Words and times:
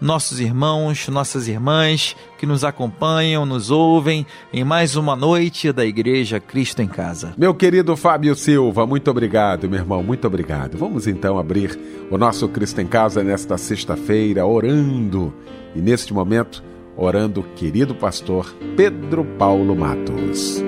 nossos 0.00 0.40
irmãos, 0.40 1.06
nossas 1.08 1.46
irmãs 1.46 2.16
que 2.38 2.46
nos 2.46 2.64
acompanham, 2.64 3.44
nos 3.44 3.70
ouvem 3.70 4.26
em 4.52 4.64
mais 4.64 4.96
uma 4.96 5.14
noite 5.14 5.72
da 5.72 5.84
Igreja 5.84 6.40
Cristo 6.40 6.80
em 6.80 6.88
Casa. 6.88 7.34
Meu 7.36 7.54
querido 7.54 7.96
Fábio 7.96 8.34
Silva, 8.34 8.86
muito 8.86 9.10
obrigado, 9.10 9.68
meu 9.68 9.78
irmão, 9.78 10.02
muito 10.02 10.26
obrigado. 10.26 10.78
Vamos 10.78 11.06
então 11.06 11.38
abrir 11.38 11.78
o 12.10 12.16
nosso 12.16 12.48
Cristo 12.48 12.80
em 12.80 12.86
Casa 12.86 13.22
nesta 13.22 13.58
sexta-feira, 13.58 14.46
orando. 14.46 15.34
E 15.74 15.80
neste 15.80 16.14
momento, 16.14 16.64
orando, 16.96 17.42
querido 17.54 17.94
pastor 17.94 18.52
Pedro 18.76 19.24
Paulo 19.38 19.76
Matos. 19.76 20.62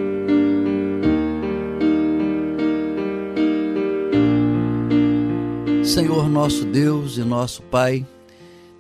Senhor 5.84 6.28
nosso 6.28 6.64
Deus 6.64 7.18
e 7.18 7.24
nosso 7.24 7.60
Pai, 7.62 8.06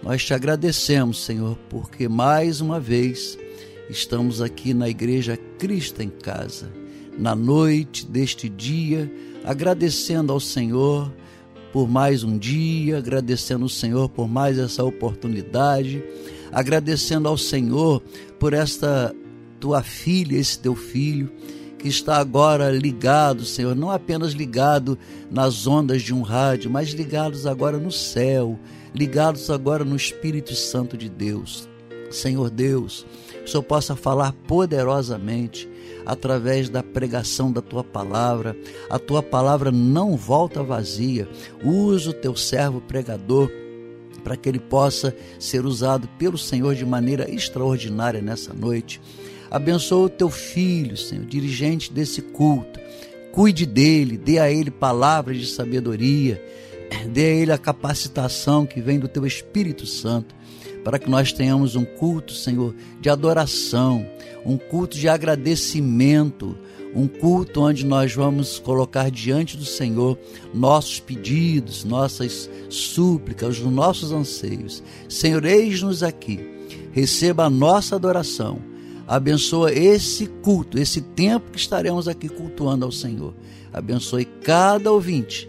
nós 0.02 0.24
te 0.24 0.34
agradecemos, 0.34 1.24
Senhor, 1.24 1.56
porque 1.70 2.08
mais 2.08 2.60
uma 2.60 2.80
vez 2.80 3.38
estamos 3.88 4.42
aqui 4.42 4.74
na 4.74 4.88
Igreja 4.88 5.38
Cristo 5.58 6.02
em 6.02 6.08
Casa, 6.08 6.68
na 7.16 7.36
noite 7.36 8.04
deste 8.04 8.48
dia, 8.48 9.10
agradecendo 9.44 10.32
ao 10.32 10.40
Senhor 10.40 11.12
por 11.72 11.88
mais 11.88 12.24
um 12.24 12.36
dia, 12.36 12.98
agradecendo 12.98 13.64
ao 13.64 13.68
Senhor 13.68 14.08
por 14.08 14.28
mais 14.28 14.58
essa 14.58 14.84
oportunidade, 14.84 16.02
agradecendo 16.50 17.28
ao 17.28 17.38
Senhor 17.38 18.02
por 18.40 18.52
esta 18.52 19.14
tua 19.60 19.82
filha, 19.82 20.36
esse 20.36 20.58
teu 20.58 20.74
filho 20.74 21.30
que 21.78 21.88
está 21.88 22.16
agora 22.16 22.70
ligado, 22.70 23.44
Senhor, 23.44 23.74
não 23.74 23.90
apenas 23.90 24.32
ligado 24.32 24.98
nas 25.30 25.66
ondas 25.66 26.02
de 26.02 26.12
um 26.14 26.22
rádio, 26.22 26.70
mas 26.70 26.90
ligados 26.90 27.46
agora 27.46 27.78
no 27.78 27.90
céu, 27.90 28.58
ligados 28.94 29.50
agora 29.50 29.84
no 29.84 29.96
Espírito 29.96 30.54
Santo 30.54 30.96
de 30.96 31.08
Deus. 31.08 31.68
Senhor 32.10 32.50
Deus, 32.50 33.06
que 33.30 33.44
o 33.44 33.48
Senhor 33.48 33.62
possa 33.62 33.96
falar 33.96 34.32
poderosamente 34.46 35.68
através 36.04 36.68
da 36.68 36.82
pregação 36.82 37.50
da 37.50 37.62
tua 37.62 37.82
palavra. 37.82 38.56
A 38.90 38.98
tua 38.98 39.22
palavra 39.22 39.70
não 39.70 40.16
volta 40.16 40.62
vazia. 40.62 41.28
Usa 41.64 42.10
o 42.10 42.14
teu 42.14 42.36
servo 42.36 42.80
pregador 42.82 43.50
para 44.22 44.36
que 44.36 44.48
ele 44.48 44.60
possa 44.60 45.14
ser 45.38 45.64
usado 45.64 46.06
pelo 46.18 46.38
Senhor 46.38 46.74
de 46.74 46.84
maneira 46.84 47.28
extraordinária 47.30 48.20
nessa 48.20 48.52
noite. 48.52 49.00
Abençoa 49.50 50.06
o 50.06 50.10
teu 50.10 50.30
filho, 50.30 50.96
Senhor, 50.96 51.24
dirigente 51.24 51.92
desse 51.92 52.22
culto. 52.22 52.78
Cuide 53.32 53.64
dele, 53.64 54.16
dê 54.16 54.38
a 54.38 54.50
ele 54.50 54.70
palavras 54.70 55.38
de 55.38 55.46
sabedoria 55.46 56.42
Dê 57.10 57.24
a 57.24 57.34
Ele 57.34 57.52
a 57.52 57.58
capacitação 57.58 58.66
que 58.66 58.80
vem 58.80 58.98
do 58.98 59.08
Teu 59.08 59.26
Espírito 59.26 59.86
Santo, 59.86 60.34
para 60.84 60.98
que 60.98 61.08
nós 61.08 61.32
tenhamos 61.32 61.76
um 61.76 61.84
culto, 61.84 62.32
Senhor, 62.32 62.74
de 63.00 63.08
adoração, 63.08 64.06
um 64.44 64.56
culto 64.56 64.96
de 64.98 65.08
agradecimento, 65.08 66.56
um 66.94 67.06
culto 67.06 67.62
onde 67.62 67.86
nós 67.86 68.14
vamos 68.14 68.58
colocar 68.58 69.10
diante 69.10 69.56
do 69.56 69.64
Senhor 69.64 70.18
nossos 70.52 71.00
pedidos, 71.00 71.84
nossas 71.84 72.50
súplicas, 72.68 73.58
os 73.58 73.72
nossos 73.72 74.12
anseios. 74.12 74.82
Senhor, 75.08 75.44
eis-nos 75.44 76.02
aqui, 76.02 76.40
receba 76.92 77.44
a 77.44 77.50
nossa 77.50 77.96
adoração, 77.96 78.58
abençoa 79.06 79.72
esse 79.72 80.26
culto, 80.26 80.78
esse 80.78 81.00
tempo 81.00 81.52
que 81.52 81.58
estaremos 81.58 82.08
aqui 82.08 82.28
cultuando 82.28 82.84
ao 82.84 82.92
Senhor. 82.92 83.34
Abençoe 83.72 84.26
cada 84.26 84.92
ouvinte 84.92 85.48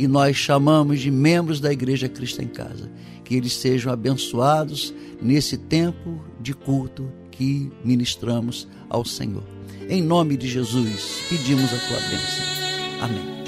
que 0.00 0.08
nós 0.08 0.34
chamamos 0.34 0.98
de 0.98 1.10
membros 1.10 1.60
da 1.60 1.70
Igreja 1.70 2.08
Cristo 2.08 2.40
em 2.40 2.48
Casa. 2.48 2.90
Que 3.22 3.34
eles 3.34 3.52
sejam 3.52 3.92
abençoados 3.92 4.94
nesse 5.20 5.58
tempo 5.58 6.24
de 6.40 6.54
culto 6.54 7.12
que 7.30 7.70
ministramos 7.84 8.66
ao 8.88 9.04
Senhor. 9.04 9.44
Em 9.90 10.02
nome 10.02 10.38
de 10.38 10.48
Jesus, 10.48 11.20
pedimos 11.28 11.66
a 11.66 11.76
tua 11.86 11.98
bênção. 11.98 13.02
Amém. 13.02 13.39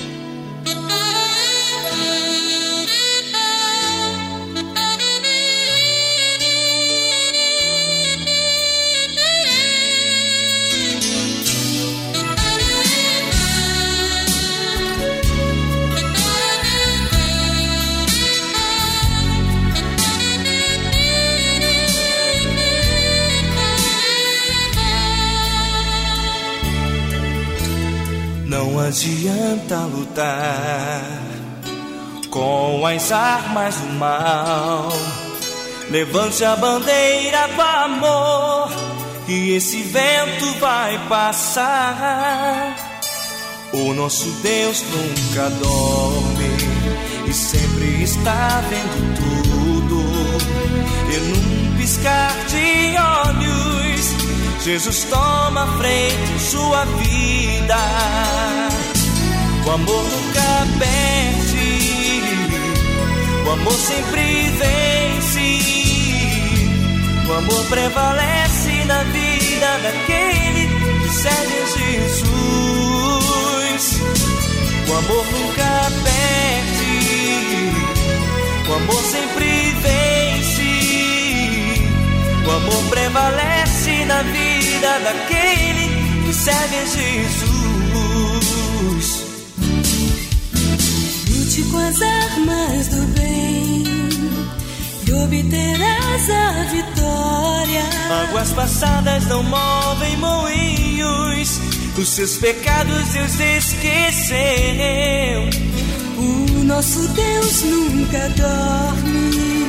Adianta 28.92 29.76
lutar 29.86 31.00
com 32.28 32.84
as 32.84 33.10
armas 33.10 33.76
do 33.76 33.88
mal. 33.94 34.92
Levante 35.90 36.44
a 36.44 36.54
bandeira 36.56 37.48
do 37.48 37.62
amor, 37.62 38.70
e 39.26 39.54
esse 39.56 39.82
vento 39.82 40.44
vai 40.60 40.98
passar. 41.08 42.76
O 43.72 43.94
nosso 43.94 44.30
Deus 44.42 44.82
nunca 44.82 45.48
dorme 45.48 46.50
e 47.26 47.32
sempre 47.32 48.02
está 48.02 48.62
vendo 48.68 49.14
tudo. 49.16 50.02
E 51.10 51.16
num 51.16 51.76
piscar 51.78 52.36
de 52.46 52.94
olhos, 52.98 54.62
Jesus 54.62 55.04
toma 55.04 55.66
frente 55.78 56.32
em 56.34 56.38
sua 56.38 56.84
vida. 56.84 58.81
O 59.64 59.70
amor 59.70 60.04
nunca 60.04 60.66
perde, 60.78 62.20
o 63.46 63.50
amor 63.50 63.72
sempre 63.74 64.50
vence. 64.58 65.60
O 67.28 67.32
amor 67.32 67.64
prevalece 67.66 68.84
na 68.86 69.04
vida 69.04 69.78
daquele 69.82 70.68
que 71.02 71.08
serve 71.08 71.62
a 71.62 71.66
Jesus. 71.78 72.22
O 74.88 74.92
amor 74.94 75.24
nunca 75.26 75.90
perde, 76.02 77.72
o 78.68 78.74
amor 78.74 79.02
sempre 79.04 79.74
vence. 79.80 80.72
O 82.44 82.50
amor 82.50 82.82
prevalece 82.90 84.04
na 84.06 84.22
vida 84.22 84.98
daquele 85.04 85.88
que 86.26 86.34
serve 86.34 86.76
a 86.76 86.84
Jesus. 86.84 87.61
Com 91.72 91.78
as 91.78 92.00
armas 92.02 92.88
do 92.88 93.02
bem 93.14 93.82
e 95.08 95.12
obterás 95.12 96.30
a 96.30 96.64
vitória. 96.70 97.82
Águas 98.28 98.52
passadas 98.52 99.26
não 99.26 99.42
movem 99.42 100.16
moinhos, 100.18 101.60
os 101.96 102.08
seus 102.08 102.36
pecados 102.36 103.08
Deus 103.08 103.40
esqueceu. 103.40 104.36
O 106.18 106.64
nosso 106.64 107.08
Deus 107.08 107.62
nunca 107.62 108.28
dorme 108.36 109.66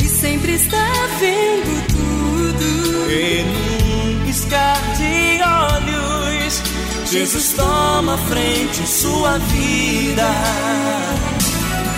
e 0.00 0.04
sempre 0.06 0.54
está 0.54 0.92
vendo 1.20 1.86
tudo. 1.88 3.10
Em 3.12 3.44
um 3.44 4.24
piscar 4.24 4.80
de 4.96 5.42
olhos, 5.42 6.62
Jesus 7.10 7.52
toma 7.52 8.16
frente 8.16 8.80
em 8.80 8.86
sua 8.86 9.38
vida. 9.38 10.73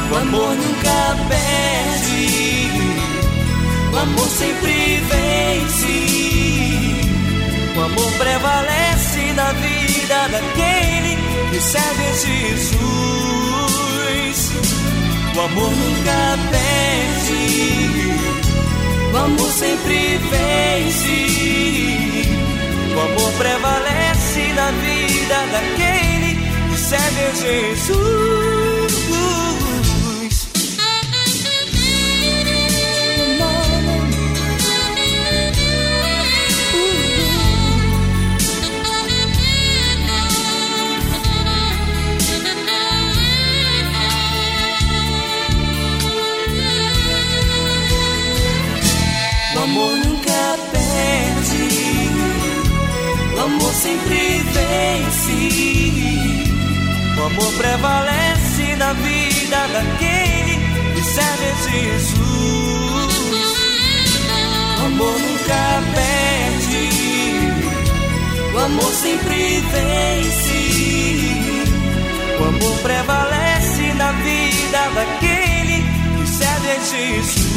O 0.08 0.17
amor 0.17 0.55
nunca 0.55 1.17
perde, 1.29 2.70
o 3.93 3.97
amor 3.97 4.29
sempre 4.29 5.03
vence. 5.08 5.97
O 7.76 7.81
amor 7.81 8.12
prevalece 8.12 9.32
na 9.35 9.53
vida 9.53 10.29
daquele 10.29 11.19
que 11.50 11.61
serve 11.61 12.06
a 12.06 12.12
Jesus. 12.12 12.76
O 15.35 15.41
amor 15.41 15.70
nunca 15.70 16.38
perde, 16.50 17.91
o 19.12 19.17
amor 19.17 19.50
sempre 19.50 20.19
vence. 20.31 21.26
O 22.94 23.00
amor 23.00 23.32
prevalece 23.32 24.52
na 24.55 24.70
vida 24.70 25.47
daquele 25.52 26.37
que 26.70 26.79
serve 26.79 27.26
a 27.26 27.32
Jesus. 27.35 28.56
Amor 68.76 68.93
sempre 68.93 69.62
vence. 69.73 70.52
O 72.38 72.44
amor 72.44 72.78
prevalece 72.82 73.94
na 73.94 74.12
vida 74.12 74.90
daquele 74.94 75.82
que 76.19 76.28
serve 76.28 76.70
a 76.70 76.78
Jesus. 76.81 77.56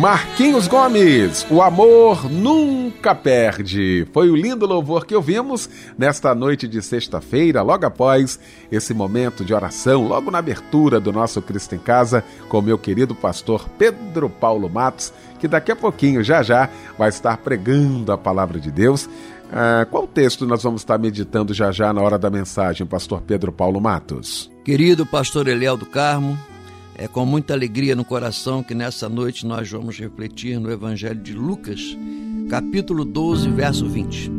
Marquinhos 0.00 0.66
Gomes, 0.66 1.46
o 1.50 1.60
amor 1.60 2.24
nunca 2.30 3.14
perde. 3.14 4.08
Foi 4.14 4.30
o 4.30 4.34
lindo 4.34 4.64
louvor 4.64 5.04
que 5.04 5.14
ouvimos 5.14 5.68
nesta 5.98 6.34
noite 6.34 6.66
de 6.66 6.80
sexta-feira, 6.80 7.60
logo 7.60 7.84
após 7.84 8.40
esse 8.72 8.94
momento 8.94 9.44
de 9.44 9.52
oração, 9.52 10.08
logo 10.08 10.30
na 10.30 10.38
abertura 10.38 10.98
do 10.98 11.12
nosso 11.12 11.42
Cristo 11.42 11.74
em 11.74 11.78
Casa, 11.78 12.24
com 12.48 12.62
meu 12.62 12.78
querido 12.78 13.14
pastor 13.14 13.68
Pedro 13.76 14.30
Paulo 14.30 14.70
Matos, 14.70 15.12
que 15.38 15.46
daqui 15.46 15.70
a 15.70 15.76
pouquinho, 15.76 16.24
já 16.24 16.42
já, 16.42 16.70
vai 16.96 17.10
estar 17.10 17.36
pregando 17.36 18.10
a 18.10 18.16
palavra 18.16 18.58
de 18.58 18.70
Deus. 18.70 19.06
Ah, 19.52 19.86
qual 19.90 20.06
texto 20.06 20.46
nós 20.46 20.62
vamos 20.62 20.80
estar 20.80 20.96
meditando 20.96 21.52
já 21.52 21.70
já 21.70 21.92
na 21.92 22.00
hora 22.00 22.18
da 22.18 22.30
mensagem, 22.30 22.86
pastor 22.86 23.20
Pedro 23.20 23.52
Paulo 23.52 23.78
Matos? 23.78 24.50
Querido 24.64 25.04
pastor 25.04 25.46
Eliel 25.46 25.76
do 25.76 25.84
Carmo, 25.84 26.38
é 26.94 27.08
com 27.08 27.24
muita 27.24 27.54
alegria 27.54 27.96
no 27.96 28.04
coração 28.04 28.62
que 28.62 28.74
nessa 28.74 29.08
noite 29.08 29.46
nós 29.46 29.70
vamos 29.70 29.98
refletir 29.98 30.58
no 30.58 30.70
Evangelho 30.70 31.20
de 31.20 31.32
Lucas, 31.32 31.96
capítulo 32.48 33.04
12, 33.04 33.50
verso 33.50 33.88
20. 33.88 34.30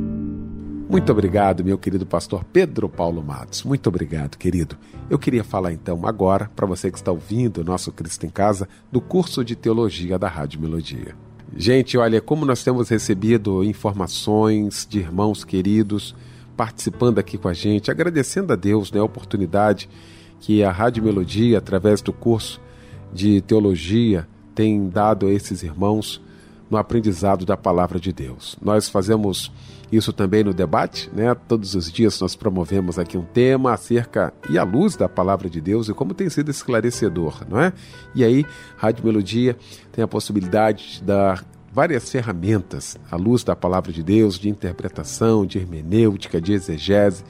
Muito 0.89 1.11
obrigado, 1.11 1.63
meu 1.63 1.77
querido 1.77 2.05
pastor 2.05 2.43
Pedro 2.43 2.89
Paulo 2.89 3.23
Matos. 3.23 3.63
Muito 3.63 3.87
obrigado, 3.87 4.37
querido. 4.37 4.77
Eu 5.09 5.17
queria 5.17 5.43
falar 5.43 5.71
então 5.71 6.05
agora, 6.05 6.51
para 6.55 6.67
você 6.67 6.91
que 6.91 6.97
está 6.97 7.11
ouvindo 7.11 7.61
o 7.61 7.63
nosso 7.63 7.91
Cristo 7.91 8.25
em 8.25 8.29
Casa, 8.29 8.67
do 8.91 8.99
curso 8.99 9.43
de 9.43 9.55
teologia 9.55 10.19
da 10.19 10.27
Rádio 10.27 10.59
Melodia. 10.59 11.15
Gente, 11.55 11.97
olha, 11.97 12.21
como 12.21 12.45
nós 12.45 12.63
temos 12.63 12.89
recebido 12.89 13.63
informações 13.63 14.85
de 14.89 14.99
irmãos 14.99 15.43
queridos 15.43 16.15
participando 16.55 17.19
aqui 17.19 17.37
com 17.37 17.47
a 17.47 17.53
gente, 17.53 17.89
agradecendo 17.89 18.53
a 18.53 18.55
Deus 18.55 18.91
né, 18.91 18.99
a 18.99 19.03
oportunidade 19.03 19.89
que 20.41 20.63
a 20.63 20.71
Rádio 20.71 21.03
Melodia, 21.03 21.59
através 21.59 22.01
do 22.01 22.11
curso 22.11 22.59
de 23.13 23.39
teologia, 23.41 24.27
tem 24.53 24.89
dado 24.89 25.27
a 25.27 25.31
esses 25.31 25.63
irmãos 25.63 26.21
no 26.69 26.77
aprendizado 26.77 27.45
da 27.45 27.55
palavra 27.55 27.99
de 27.99 28.11
Deus. 28.11 28.57
Nós 28.61 28.89
fazemos 28.89 29.51
isso 29.91 30.13
também 30.13 30.43
no 30.43 30.53
debate, 30.53 31.09
né? 31.13 31.35
Todos 31.47 31.75
os 31.75 31.91
dias 31.91 32.19
nós 32.19 32.35
promovemos 32.35 32.97
aqui 32.97 33.17
um 33.17 33.25
tema 33.25 33.73
acerca 33.73 34.33
e 34.49 34.57
à 34.57 34.63
luz 34.63 34.95
da 34.95 35.09
palavra 35.09 35.49
de 35.49 35.59
Deus 35.59 35.89
e 35.89 35.93
como 35.93 36.13
tem 36.13 36.29
sido 36.29 36.49
esclarecedor, 36.49 37.45
não 37.49 37.59
é? 37.59 37.73
E 38.15 38.23
aí, 38.23 38.45
Rádio 38.77 39.05
Melodia 39.05 39.57
tem 39.91 40.03
a 40.03 40.07
possibilidade 40.07 40.93
de 40.93 41.03
dar 41.03 41.45
várias 41.73 42.09
ferramentas 42.09 42.97
à 43.09 43.15
luz 43.15 43.43
da 43.43 43.55
palavra 43.55 43.91
de 43.91 44.01
Deus, 44.01 44.39
de 44.39 44.49
interpretação, 44.49 45.45
de 45.45 45.57
hermenêutica, 45.57 46.41
de 46.41 46.53
exegese. 46.53 47.23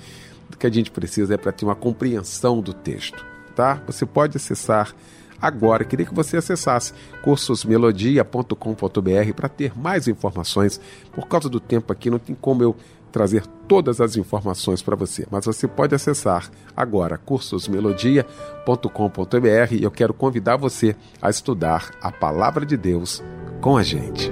O 0.54 0.58
que 0.58 0.68
a 0.68 0.72
gente 0.72 0.92
precisa 0.92 1.34
é 1.34 1.38
para 1.38 1.52
ter 1.52 1.66
uma 1.66 1.76
compreensão 1.76 2.62
do 2.62 2.74
texto, 2.74 3.26
tá? 3.56 3.82
Você 3.88 4.06
pode 4.06 4.38
acessar 4.38 4.94
agora. 5.42 5.84
Queria 5.84 6.06
que 6.06 6.14
você 6.14 6.38
acessasse 6.38 6.94
cursosmelodia.com.br 7.24 9.34
para 9.36 9.50
ter 9.50 9.78
mais 9.78 10.08
informações. 10.08 10.80
Por 11.12 11.28
causa 11.28 11.50
do 11.50 11.60
tempo 11.60 11.92
aqui, 11.92 12.10
não 12.10 12.20
tem 12.20 12.36
como 12.36 12.62
eu 12.62 12.76
trazer 13.12 13.46
todas 13.68 14.00
as 14.00 14.16
informações 14.16 14.82
para 14.82 14.96
você, 14.96 15.28
mas 15.30 15.46
você 15.46 15.68
pode 15.68 15.94
acessar 15.94 16.50
agora 16.76 17.18
cursosmelodia.com.br 17.18 19.74
e 19.74 19.84
eu 19.84 19.92
quero 19.92 20.14
convidar 20.14 20.56
você 20.56 20.96
a 21.22 21.30
estudar 21.30 21.92
a 22.02 22.12
palavra 22.12 22.66
de 22.66 22.78
Deus 22.78 23.22
com 23.60 23.78
a 23.78 23.84
gente. 23.84 24.32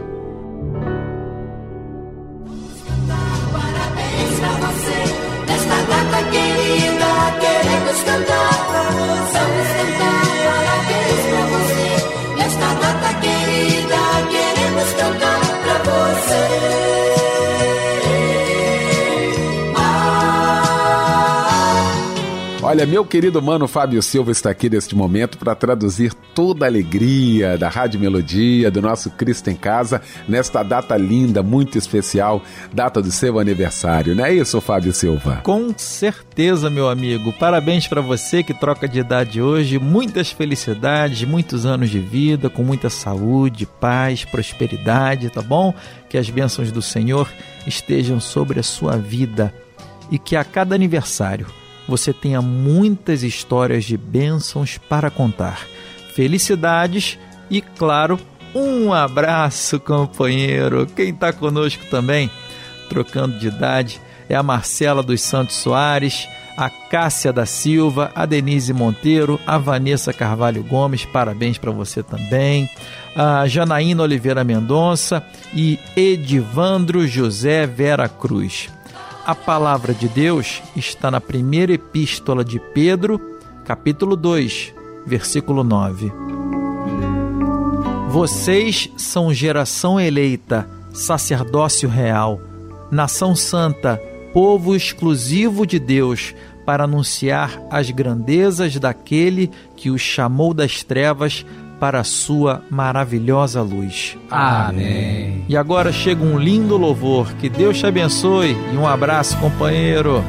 Queremos 8.00 8.04
cantar 8.04 8.79
Olha, 22.70 22.86
meu 22.86 23.04
querido 23.04 23.42
mano 23.42 23.68
Fábio 23.68 24.00
Silva 24.00 24.32
está 24.32 24.52
aqui 24.52 24.70
neste 24.70 24.96
momento 24.96 25.40
para 25.40 25.56
traduzir 25.56 26.14
toda 26.36 26.66
a 26.66 26.70
alegria 26.70 27.58
da 27.58 27.68
Rádio 27.68 28.00
Melodia, 28.00 28.70
do 28.70 28.80
nosso 28.80 29.10
Cristo 29.10 29.50
em 29.50 29.56
Casa, 29.56 30.04
nesta 30.28 30.62
data 30.62 30.96
linda, 30.96 31.42
muito 31.42 31.80
especial, 31.80 32.44
data 32.72 33.02
do 33.02 33.12
seu 33.12 33.40
aniversário. 33.40 34.16
Não 34.16 34.24
é 34.24 34.36
isso, 34.36 34.62
Fábio 34.62 34.94
Silva? 34.94 35.42
Com 35.44 35.74
certeza, 35.76 36.70
meu 36.70 36.88
amigo. 36.88 37.34
Parabéns 37.34 37.88
para 37.88 38.02
você 38.02 38.44
que 38.44 38.54
troca 38.54 38.88
de 38.88 39.00
idade 39.00 39.42
hoje. 39.42 39.80
Muitas 39.80 40.30
felicidades, 40.32 41.28
muitos 41.28 41.66
anos 41.66 41.90
de 41.90 42.00
vida, 42.00 42.52
com 42.52 42.62
muita 42.62 42.88
saúde, 42.88 43.66
paz, 43.66 44.26
prosperidade, 44.26 45.32
tá 45.32 45.42
bom? 45.42 45.74
Que 46.08 46.20
as 46.20 46.30
bênçãos 46.30 46.72
do 46.72 46.84
Senhor 46.84 47.28
estejam 47.66 48.20
sobre 48.20 48.60
a 48.60 48.64
sua 48.64 48.96
vida 48.96 49.52
e 50.12 50.20
que 50.20 50.36
a 50.36 50.44
cada 50.44 50.76
aniversário 50.76 51.48
você 51.90 52.14
tenha 52.14 52.42
muitas 52.42 53.24
histórias 53.24 53.84
de 53.84 53.98
bênçãos 53.98 54.78
para 54.78 55.10
contar. 55.10 55.68
Felicidades 56.14 57.18
e, 57.50 57.62
claro, 57.62 58.20
um 58.54 58.94
abraço, 58.94 59.80
companheiro. 59.80 60.86
Quem 60.86 61.10
está 61.10 61.34
conosco 61.34 61.84
também? 61.90 62.30
trocando 62.90 63.38
de 63.38 63.48
idade, 63.48 64.02
é 64.28 64.36
a 64.36 64.44
Marcela 64.44 65.04
dos 65.04 65.22
Santos 65.22 65.56
Soares, 65.56 66.28
a 66.58 66.70
Cássia 66.70 67.32
da 67.32 67.46
Silva, 67.46 68.12
a 68.14 68.26
Denise 68.26 68.74
Monteiro, 68.74 69.40
a 69.48 69.58
Vanessa 69.58 70.12
Carvalho 70.12 70.64
Gomes, 70.64 71.06
parabéns 71.06 71.58
para 71.58 71.72
você 71.72 72.04
também, 72.04 72.70
a 73.16 73.48
Janaína 73.48 74.04
Oliveira 74.04 74.44
Mendonça 74.44 75.26
e 75.54 75.80
Edivandro 75.96 77.08
José 77.08 77.66
Vera 77.66 78.10
Cruz. 78.10 78.70
A 79.30 79.36
palavra 79.36 79.94
de 79.94 80.08
Deus 80.08 80.60
está 80.76 81.12
na 81.12 81.22
primeira 81.22 81.72
epístola 81.72 82.44
de 82.44 82.60
Pedro, 82.60 83.22
capítulo 83.64 84.16
2, 84.16 84.74
versículo 85.06 85.64
9. 85.64 86.12
Vocês 88.10 88.90
são 88.98 89.32
geração 89.32 90.00
eleita, 90.00 90.68
sacerdócio 90.92 91.88
real, 91.88 92.42
nação 92.90 93.36
santa, 93.36 94.02
povo 94.34 94.76
exclusivo 94.76 95.64
de 95.64 95.78
Deus, 95.78 96.34
para 96.66 96.86
anunciar 96.86 97.62
as 97.70 97.92
grandezas 97.92 98.80
daquele 98.80 99.52
que 99.76 99.92
os 99.92 100.02
chamou 100.02 100.56
das 100.56 100.82
trevas 100.82 101.46
para 101.80 102.02
a 102.02 102.04
sua 102.04 102.62
maravilhosa 102.70 103.62
luz. 103.62 104.18
Amém. 104.30 105.46
E 105.48 105.56
agora 105.56 105.92
chega 105.92 106.24
um 106.24 106.38
lindo 106.38 106.78
louvor. 106.78 107.34
Que 107.36 107.50
Deus 107.50 107.78
te 107.78 107.86
abençoe 107.86 108.56
e 108.74 108.78
um 108.78 108.88
abraço, 108.88 109.38
companheiro. 109.38 110.24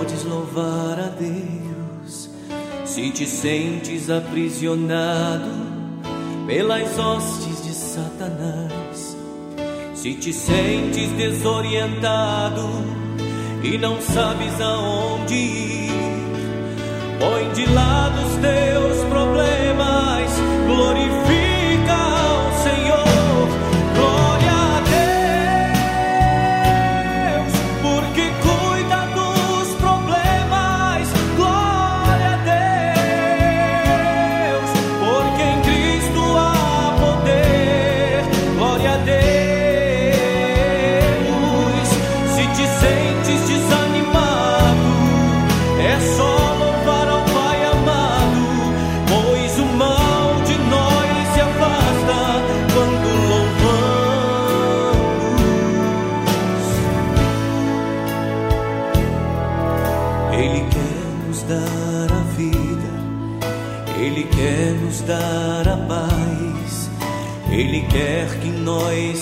Podes 0.00 0.24
louvar 0.24 0.98
a 0.98 1.08
Deus, 1.08 2.30
se 2.86 3.10
te 3.10 3.26
sentes 3.26 4.08
aprisionado 4.08 5.50
pelas 6.46 6.98
hostes 6.98 7.62
de 7.66 7.74
Satanás, 7.74 9.14
se 9.92 10.14
te 10.14 10.32
sentes 10.32 11.10
desorientado 11.18 12.66
e 13.62 13.76
não 13.76 14.00
sabes 14.00 14.58
aonde 14.58 15.34
ir, 15.34 15.90
põe 17.18 17.52
de 17.52 17.70
lado 17.70 18.20
os 18.26 18.36
teus 18.36 19.04
problemas, 19.10 20.30
glorifica 20.66 21.19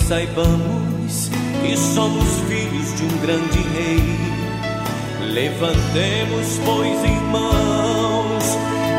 saibamos 0.09 1.31
que 1.61 1.77
somos 1.77 2.25
filhos 2.49 2.97
de 2.97 3.05
um 3.05 3.19
grande 3.21 3.59
rei. 3.59 5.33
Levantemos, 5.35 6.59
pois, 6.65 7.05
irmãos, 7.05 8.57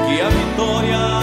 que 0.08 0.22
a 0.22 0.30
vitória 0.30 1.19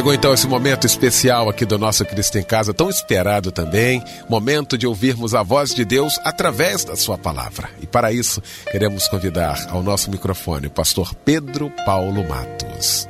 Chegou 0.00 0.14
então 0.14 0.32
esse 0.32 0.48
momento 0.48 0.86
especial 0.86 1.50
aqui 1.50 1.66
do 1.66 1.78
nosso 1.78 2.06
Cristo 2.06 2.38
em 2.38 2.42
Casa, 2.42 2.72
tão 2.72 2.88
esperado 2.88 3.52
também, 3.52 4.02
momento 4.30 4.78
de 4.78 4.86
ouvirmos 4.86 5.34
a 5.34 5.42
voz 5.42 5.74
de 5.74 5.84
Deus 5.84 6.18
através 6.24 6.82
da 6.86 6.96
sua 6.96 7.18
palavra. 7.18 7.68
E 7.82 7.86
para 7.86 8.10
isso, 8.10 8.40
queremos 8.72 9.06
convidar 9.08 9.68
ao 9.68 9.82
nosso 9.82 10.10
microfone 10.10 10.68
o 10.68 10.70
pastor 10.70 11.14
Pedro 11.16 11.70
Paulo 11.84 12.26
Matos. 12.26 13.06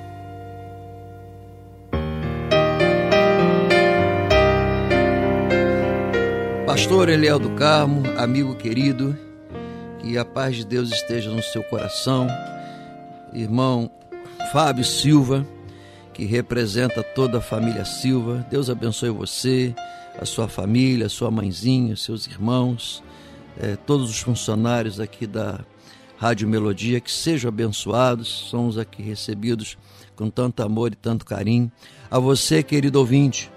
Pastor 6.67 7.09
Eliel 7.09 7.39
do 7.39 7.51
Carmo, 7.51 8.03
amigo 8.19 8.57
querido, 8.57 9.17
que 10.01 10.19
a 10.19 10.25
paz 10.25 10.57
de 10.57 10.67
Deus 10.67 10.91
esteja 10.91 11.31
no 11.31 11.41
seu 11.41 11.63
coração. 11.63 12.27
Irmão 13.33 13.89
Fábio 14.51 14.85
Silva, 14.85 15.47
que 16.21 16.27
representa 16.27 17.03
toda 17.03 17.39
a 17.39 17.41
família 17.41 17.83
Silva. 17.83 18.47
Deus 18.51 18.69
abençoe 18.69 19.09
você, 19.09 19.75
a 20.19 20.27
sua 20.27 20.49
família, 20.49 21.07
a 21.07 21.09
sua 21.09 21.31
mãezinha, 21.31 21.97
seus 21.97 22.27
irmãos, 22.27 23.03
eh, 23.59 23.75
todos 23.87 24.11
os 24.11 24.19
funcionários 24.21 25.01
aqui 25.01 25.27
da 25.27 25.65
Rádio 26.19 26.47
Melodia, 26.47 27.01
que 27.01 27.11
sejam 27.11 27.49
abençoados. 27.49 28.29
Somos 28.29 28.77
aqui 28.77 29.03
recebidos 29.03 29.79
com 30.15 30.29
tanto 30.29 30.63
amor 30.63 30.93
e 30.93 30.95
tanto 30.95 31.25
carinho. 31.25 31.73
A 32.11 32.19
você, 32.19 32.63
querido 32.63 32.99
ouvinte, 32.99 33.51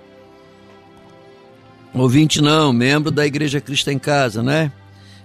Ouvinte 1.94 2.42
não, 2.42 2.72
membro 2.72 3.12
da 3.12 3.26
Igreja 3.26 3.60
Cristo 3.60 3.92
em 3.92 4.00
Casa, 4.00 4.42
né? 4.42 4.72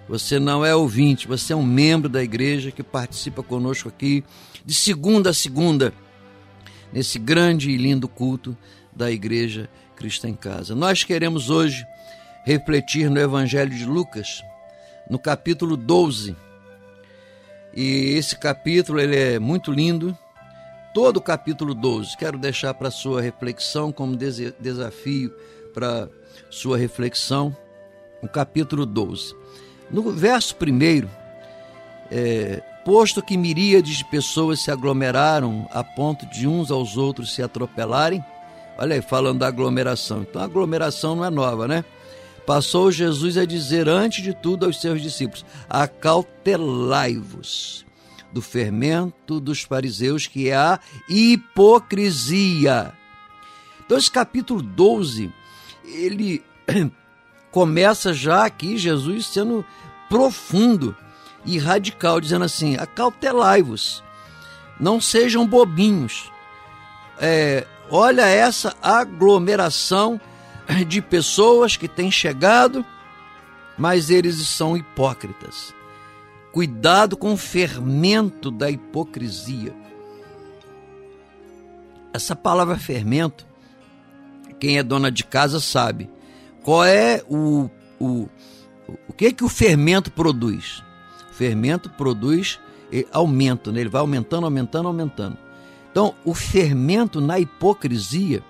Você 0.09 0.41
não 0.41 0.67
é 0.67 0.75
ouvinte, 0.75 1.29
você 1.29 1.53
é 1.53 1.57
um 1.57 1.63
membro 1.63 2.09
da 2.09 2.23
igreja 2.23 2.73
que 2.73 2.83
participa 2.83 3.43
conosco 3.43 3.89
aqui 3.89 4.25
de 4.67 4.75
segunda 4.75 5.31
a 5.31 5.35
segunda, 5.35 5.95
nesse 6.93 7.19
grande 7.19 7.71
e 7.71 7.77
lindo 7.77 8.09
culto 8.09 8.57
da 8.95 9.11
Igreja 9.11 9.69
Cristo 9.97 10.27
em 10.27 10.35
Casa. 10.35 10.75
Nós 10.75 11.05
queremos 11.05 11.51
hoje 11.51 11.87
refletir 12.45 13.11
no 13.11 13.21
Evangelho 13.21 13.71
de 13.71 13.85
Lucas, 13.85 14.43
no 15.09 15.19
capítulo 15.19 15.77
12. 15.77 16.37
E 17.75 18.15
esse 18.17 18.39
capítulo 18.39 19.01
ele 19.01 19.17
é 19.17 19.39
muito 19.39 19.71
lindo, 19.71 20.17
todo 20.95 21.19
o 21.19 21.23
capítulo 21.23 21.75
12. 21.75 22.17
Quero 22.17 22.39
deixar 22.39 22.75
para 22.75 22.91
sua 22.91 23.21
reflexão 23.21 23.93
como 23.93 24.17
desafio 24.17 25.35
para 25.75 26.09
sua 26.51 26.77
reflexão, 26.77 27.55
o 28.23 28.29
capítulo 28.29 28.85
12. 28.87 29.35
No 29.91 30.11
verso 30.11 30.57
primeiro, 30.57 31.09
é, 32.11 32.63
posto 32.89 33.23
que 33.23 33.37
miríades 33.37 33.99
de 33.99 34.05
pessoas 34.07 34.61
se 34.61 34.71
aglomeraram 34.71 35.69
a 35.71 35.85
ponto 35.85 36.25
de 36.25 36.49
uns 36.49 36.71
aos 36.71 36.97
outros 36.97 37.35
se 37.35 37.43
atropelarem, 37.43 38.25
olha 38.79 38.95
aí, 38.95 39.03
falando 39.03 39.41
da 39.41 39.47
aglomeração. 39.47 40.23
Então 40.23 40.41
a 40.41 40.47
aglomeração 40.47 41.15
não 41.15 41.23
é 41.23 41.29
nova, 41.29 41.69
né? 41.69 41.85
Passou 42.47 42.91
Jesus 42.91 43.37
a 43.37 43.45
dizer 43.45 43.91
antes 43.91 44.25
de 44.25 44.33
tudo 44.33 44.65
aos 44.65 44.81
seus 44.81 45.03
discípulos: 45.03 45.45
acautelai-vos 45.69 47.85
do 48.33 48.41
fermento 48.41 49.39
dos 49.39 49.61
fariseus, 49.61 50.27
que 50.27 50.49
é 50.49 50.57
a 50.57 50.81
hipocrisia. 51.11 52.95
Então, 53.85 53.99
esse 53.99 54.11
capítulo 54.11 54.63
12, 54.63 55.31
ele 55.85 56.43
começa 57.53 58.15
já 58.15 58.47
aqui, 58.47 58.79
Jesus 58.79 59.27
sendo 59.27 59.63
profundo 60.09 60.97
e 61.49 61.59
radical, 61.59 62.21
dizendo 62.21 62.45
assim: 62.45 62.77
acautelai-vos, 62.77 64.05
não 64.79 65.01
sejam 65.01 65.47
bobinhos. 65.47 66.31
É, 67.19 67.67
olha 67.91 68.27
essa 68.27 68.77
aglomeração 68.83 70.21
de 70.87 71.01
pessoas 71.01 71.77
que 71.77 71.89
têm 71.89 72.11
chegado, 72.11 72.85
mas 73.79 74.11
eles 74.11 74.37
são 74.47 74.77
hipócritas. 74.77 75.75
Cuidado 76.53 77.17
com 77.17 77.33
o 77.33 77.37
fermento 77.37 78.51
da 78.51 78.71
hipocrisia. 78.71 79.75
Essa 82.13 82.37
palavra 82.37 82.79
fermento, 82.79 83.47
quem 84.61 84.77
é 84.77 84.83
dona 84.83 85.11
de 85.11 85.25
casa 85.25 85.61
sabe. 85.61 86.11
Qual 86.63 86.85
é 86.85 87.23
o, 87.29 87.71
o, 87.99 88.29
o 89.09 89.13
que 89.13 89.33
que 89.33 89.45
o 89.45 89.49
fermento 89.49 90.11
produz? 90.11 90.83
Fermento 91.39 91.89
produz 91.89 92.59
aumento, 93.13 93.71
né? 93.71 93.83
ele 93.83 93.89
vai 93.89 94.01
aumentando, 94.01 94.45
aumentando, 94.45 94.89
aumentando. 94.89 95.39
Então, 95.89 96.13
o 96.25 96.35
fermento 96.35 97.21
na 97.21 97.39
hipocrisia 97.39 98.43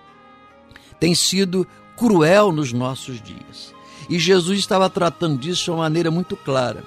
tem 0.99 1.15
sido 1.15 1.67
cruel 1.99 2.51
nos 2.51 2.73
nossos 2.73 3.21
dias. 3.21 3.75
E 4.09 4.19
Jesus 4.19 4.59
estava 4.59 4.89
tratando 4.89 5.39
disso 5.39 5.65
de 5.65 5.71
uma 5.71 5.81
maneira 5.81 6.11
muito 6.11 6.35
clara. 6.35 6.83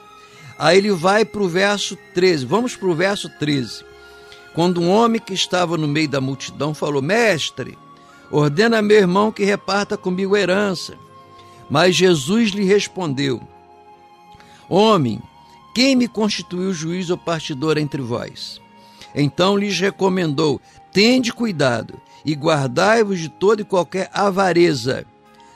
Aí 0.58 0.79
ele 0.79 0.89
vai 0.91 1.24
para 1.24 1.43
o 1.43 1.48
verso 1.48 1.96
13. 2.15 2.48
Vamos 2.48 2.75
para 2.75 2.89
o 2.89 2.96
verso 2.96 3.29
13. 3.38 3.86
Quando 4.55 4.81
um 4.81 4.89
homem 4.89 5.22
que 5.22 5.36
estava 5.36 5.77
no 5.77 5.88
meio 5.88 6.10
da 6.10 6.20
multidão 6.20 6.74
falou: 6.74 7.03
Mestre, 7.03 7.77
ordena 8.31 8.81
meu 8.81 8.98
irmão 8.98 9.31
que 9.31 9.43
reparta 9.43 9.96
comigo 9.96 10.34
a 10.34 10.39
herança. 10.39 10.95
Mas 11.69 11.95
Jesus 11.95 12.49
lhe 12.49 12.63
respondeu: 12.63 13.39
Homem, 14.67 15.21
quem 15.73 15.95
me 15.95 16.07
constituiu 16.07 16.73
juiz 16.73 17.10
ou 17.10 17.17
partidor 17.17 17.77
entre 17.77 18.01
vós? 18.01 18.62
Então 19.15 19.57
lhes 19.57 19.79
recomendou: 19.79 20.60
Tende 20.91 21.34
cuidado 21.34 21.99
e 22.25 22.34
guardai-vos 22.34 23.19
de 23.19 23.29
toda 23.29 23.62
e 23.62 23.65
qualquer 23.65 24.10
avareza. 24.13 25.05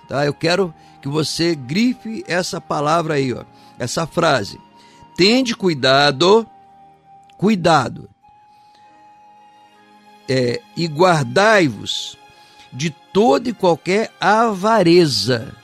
Tá? 0.08 0.26
Eu 0.26 0.34
quero 0.34 0.74
que 1.02 1.08
você 1.08 1.56
grife 1.56 2.24
essa 2.28 2.60
palavra 2.60 3.16
aí, 3.16 3.34
ó, 3.34 3.44
essa 3.78 4.08
frase. 4.08 4.60
Tende 5.16 5.56
cuidado, 5.56 6.46
cuidado, 7.38 8.10
é, 10.28 10.62
e 10.76 10.88
guardai-vos 10.88 12.18
de 12.74 12.90
toda 12.90 13.50
e 13.50 13.54
qualquer 13.54 14.12
avareza 14.20 15.56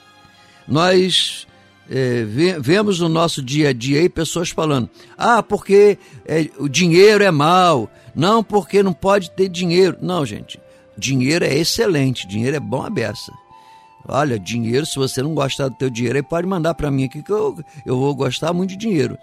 nós 0.68 1.46
é, 1.90 2.24
vemos 2.60 3.00
no 3.00 3.10
nosso 3.10 3.42
dia 3.42 3.70
a 3.70 3.74
dia 3.74 4.00
aí 4.00 4.10
pessoas 4.10 4.50
falando: 4.50 4.90
ah, 5.18 5.44
porque 5.44 5.98
é, 6.26 6.50
o 6.58 6.70
dinheiro 6.70 7.24
é 7.24 7.32
mal, 7.32 7.90
não, 8.16 8.44
porque 8.44 8.82
não 8.82 8.94
pode 8.94 9.32
ter 9.32 9.50
dinheiro. 9.50 9.98
Não, 10.02 10.26
gente, 10.26 10.60
dinheiro 10.98 11.46
é 11.46 11.54
excelente, 11.54 12.28
dinheiro 12.28 12.56
é 12.56 12.60
bom 12.60 12.84
a 12.84 12.90
beça. 12.90 13.32
Olha, 14.08 14.40
dinheiro, 14.40 14.86
se 14.86 14.96
você 14.98 15.22
não 15.22 15.34
gostar 15.34 15.68
do 15.68 15.76
teu 15.76 15.90
dinheiro, 15.90 16.18
aí 16.18 16.24
pode 16.24 16.48
mandar 16.48 16.74
para 16.74 16.90
mim 16.90 17.06
aqui 17.06 17.22
que 17.22 17.32
eu, 17.32 17.58
eu 17.86 17.98
vou 17.98 18.16
gostar 18.16 18.52
muito 18.52 18.72
de 18.72 18.78
dinheiro. 18.78 19.18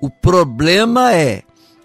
O 0.00 0.08
problema 0.08 1.12
é 1.12 1.42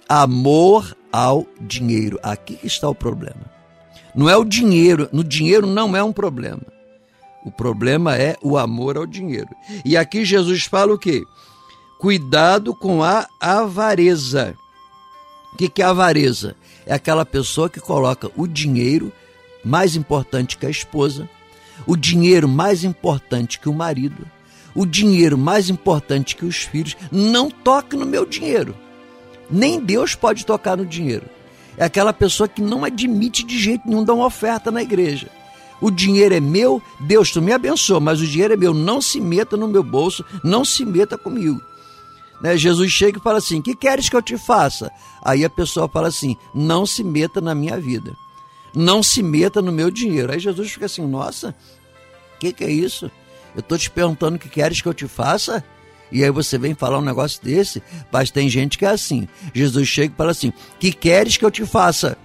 amor 0.07 0.95
ao 1.11 1.45
dinheiro. 1.59 2.19
Aqui 2.21 2.55
que 2.55 2.67
está 2.67 2.87
o 2.87 2.95
problema. 2.95 3.41
Não 4.13 4.29
é 4.29 4.37
o 4.37 4.45
dinheiro, 4.45 5.09
no 5.11 5.23
dinheiro 5.23 5.67
não 5.67 5.95
é 5.95 6.03
um 6.03 6.13
problema. 6.13 6.61
O 7.45 7.51
problema 7.51 8.17
é 8.17 8.35
o 8.41 8.57
amor 8.57 8.97
ao 8.97 9.05
dinheiro. 9.05 9.49
E 9.85 9.95
aqui 9.95 10.25
Jesus 10.25 10.63
fala 10.63 10.95
o 10.95 10.97
quê? 10.97 11.23
Cuidado 11.99 12.73
com 12.73 13.03
a 13.03 13.27
avareza. 13.39 14.57
O 15.53 15.55
que, 15.55 15.81
é 15.81 15.85
avareza? 15.85 16.55
É 16.87 16.95
aquela 16.95 17.23
pessoa 17.23 17.69
que 17.69 17.79
coloca 17.79 18.31
o 18.35 18.47
dinheiro 18.47 19.13
mais 19.63 19.95
importante 19.95 20.57
que 20.57 20.65
a 20.65 20.71
esposa, 20.71 21.29
o 21.85 21.95
dinheiro 21.95 22.47
mais 22.47 22.83
importante 22.83 23.59
que 23.59 23.69
o 23.69 23.73
marido, 23.73 24.27
o 24.73 24.83
dinheiro 24.83 25.37
mais 25.37 25.69
importante 25.69 26.35
que 26.35 26.45
os 26.45 26.63
filhos. 26.63 26.97
Não 27.11 27.51
toque 27.51 27.95
no 27.95 28.07
meu 28.07 28.25
dinheiro. 28.25 28.75
Nem 29.51 29.79
Deus 29.79 30.15
pode 30.15 30.47
tocar 30.47 30.75
no 30.75 30.85
dinheiro. 30.85 31.27
É 31.77 31.85
aquela 31.85 32.11
pessoa 32.11 32.49
que 32.49 32.61
não 32.61 32.83
admite 32.83 33.45
de 33.45 33.59
jeito 33.59 33.87
nenhum 33.87 34.03
dar 34.03 34.15
uma 34.15 34.25
oferta 34.25 34.71
na 34.71 34.81
igreja 34.81 35.29
o 35.81 35.91
dinheiro 35.91 36.33
é 36.33 36.39
meu, 36.39 36.81
Deus, 36.99 37.31
tu 37.31 37.41
me 37.41 37.51
abençoa, 37.51 37.99
mas 37.99 38.21
o 38.21 38.27
dinheiro 38.27 38.53
é 38.53 38.57
meu, 38.57 38.73
não 38.73 39.01
se 39.01 39.19
meta 39.19 39.57
no 39.57 39.67
meu 39.67 39.83
bolso, 39.83 40.23
não 40.43 40.63
se 40.63 40.85
meta 40.85 41.17
comigo. 41.17 41.61
Né? 42.41 42.57
Jesus 42.57 42.91
chega 42.91 43.17
e 43.17 43.21
fala 43.21 43.37
assim: 43.37 43.61
que 43.61 43.75
queres 43.75 44.09
que 44.09 44.15
eu 44.15 44.21
te 44.21 44.37
faça? 44.37 44.91
Aí 45.21 45.43
a 45.43 45.49
pessoa 45.49 45.87
fala 45.87 46.07
assim: 46.07 46.37
não 46.53 46.85
se 46.85 47.03
meta 47.03 47.41
na 47.41 47.55
minha 47.55 47.77
vida, 47.79 48.15
não 48.73 49.01
se 49.01 49.21
meta 49.23 49.61
no 49.61 49.71
meu 49.71 49.89
dinheiro. 49.89 50.31
Aí 50.31 50.39
Jesus 50.39 50.71
fica 50.71 50.85
assim: 50.85 51.05
nossa, 51.05 51.55
o 52.35 52.39
que, 52.39 52.53
que 52.53 52.63
é 52.63 52.71
isso? 52.71 53.09
Eu 53.55 53.61
estou 53.61 53.77
te 53.77 53.89
perguntando 53.89 54.35
o 54.35 54.39
que 54.39 54.49
queres 54.49 54.81
que 54.81 54.87
eu 54.87 54.93
te 54.93 55.07
faça? 55.07 55.63
E 56.11 56.23
aí 56.23 56.29
você 56.29 56.57
vem 56.57 56.75
falar 56.75 56.99
um 56.99 57.01
negócio 57.01 57.43
desse, 57.43 57.81
mas 58.11 58.29
tem 58.29 58.47
gente 58.47 58.77
que 58.77 58.85
é 58.85 58.89
assim. 58.89 59.27
Jesus 59.53 59.87
chega 59.87 60.13
e 60.13 60.17
fala 60.17 60.31
assim: 60.31 60.53
que 60.79 60.91
queres 60.91 61.37
que 61.37 61.45
eu 61.45 61.51
te 61.51 61.65
faça? 61.65 62.17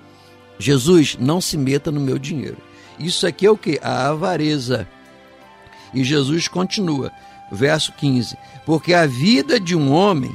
Jesus, 0.58 1.16
não 1.18 1.40
se 1.40 1.56
meta 1.56 1.90
no 1.90 2.00
meu 2.00 2.18
dinheiro. 2.18 2.58
Isso 3.00 3.26
aqui 3.26 3.46
é 3.46 3.50
o 3.50 3.56
que? 3.56 3.80
A 3.82 4.08
avareza. 4.08 4.86
E 5.92 6.04
Jesus 6.04 6.46
continua, 6.46 7.10
verso 7.50 7.92
15: 7.92 8.36
Porque 8.64 8.94
a 8.94 9.06
vida 9.06 9.58
de 9.58 9.74
um 9.74 9.92
homem 9.92 10.34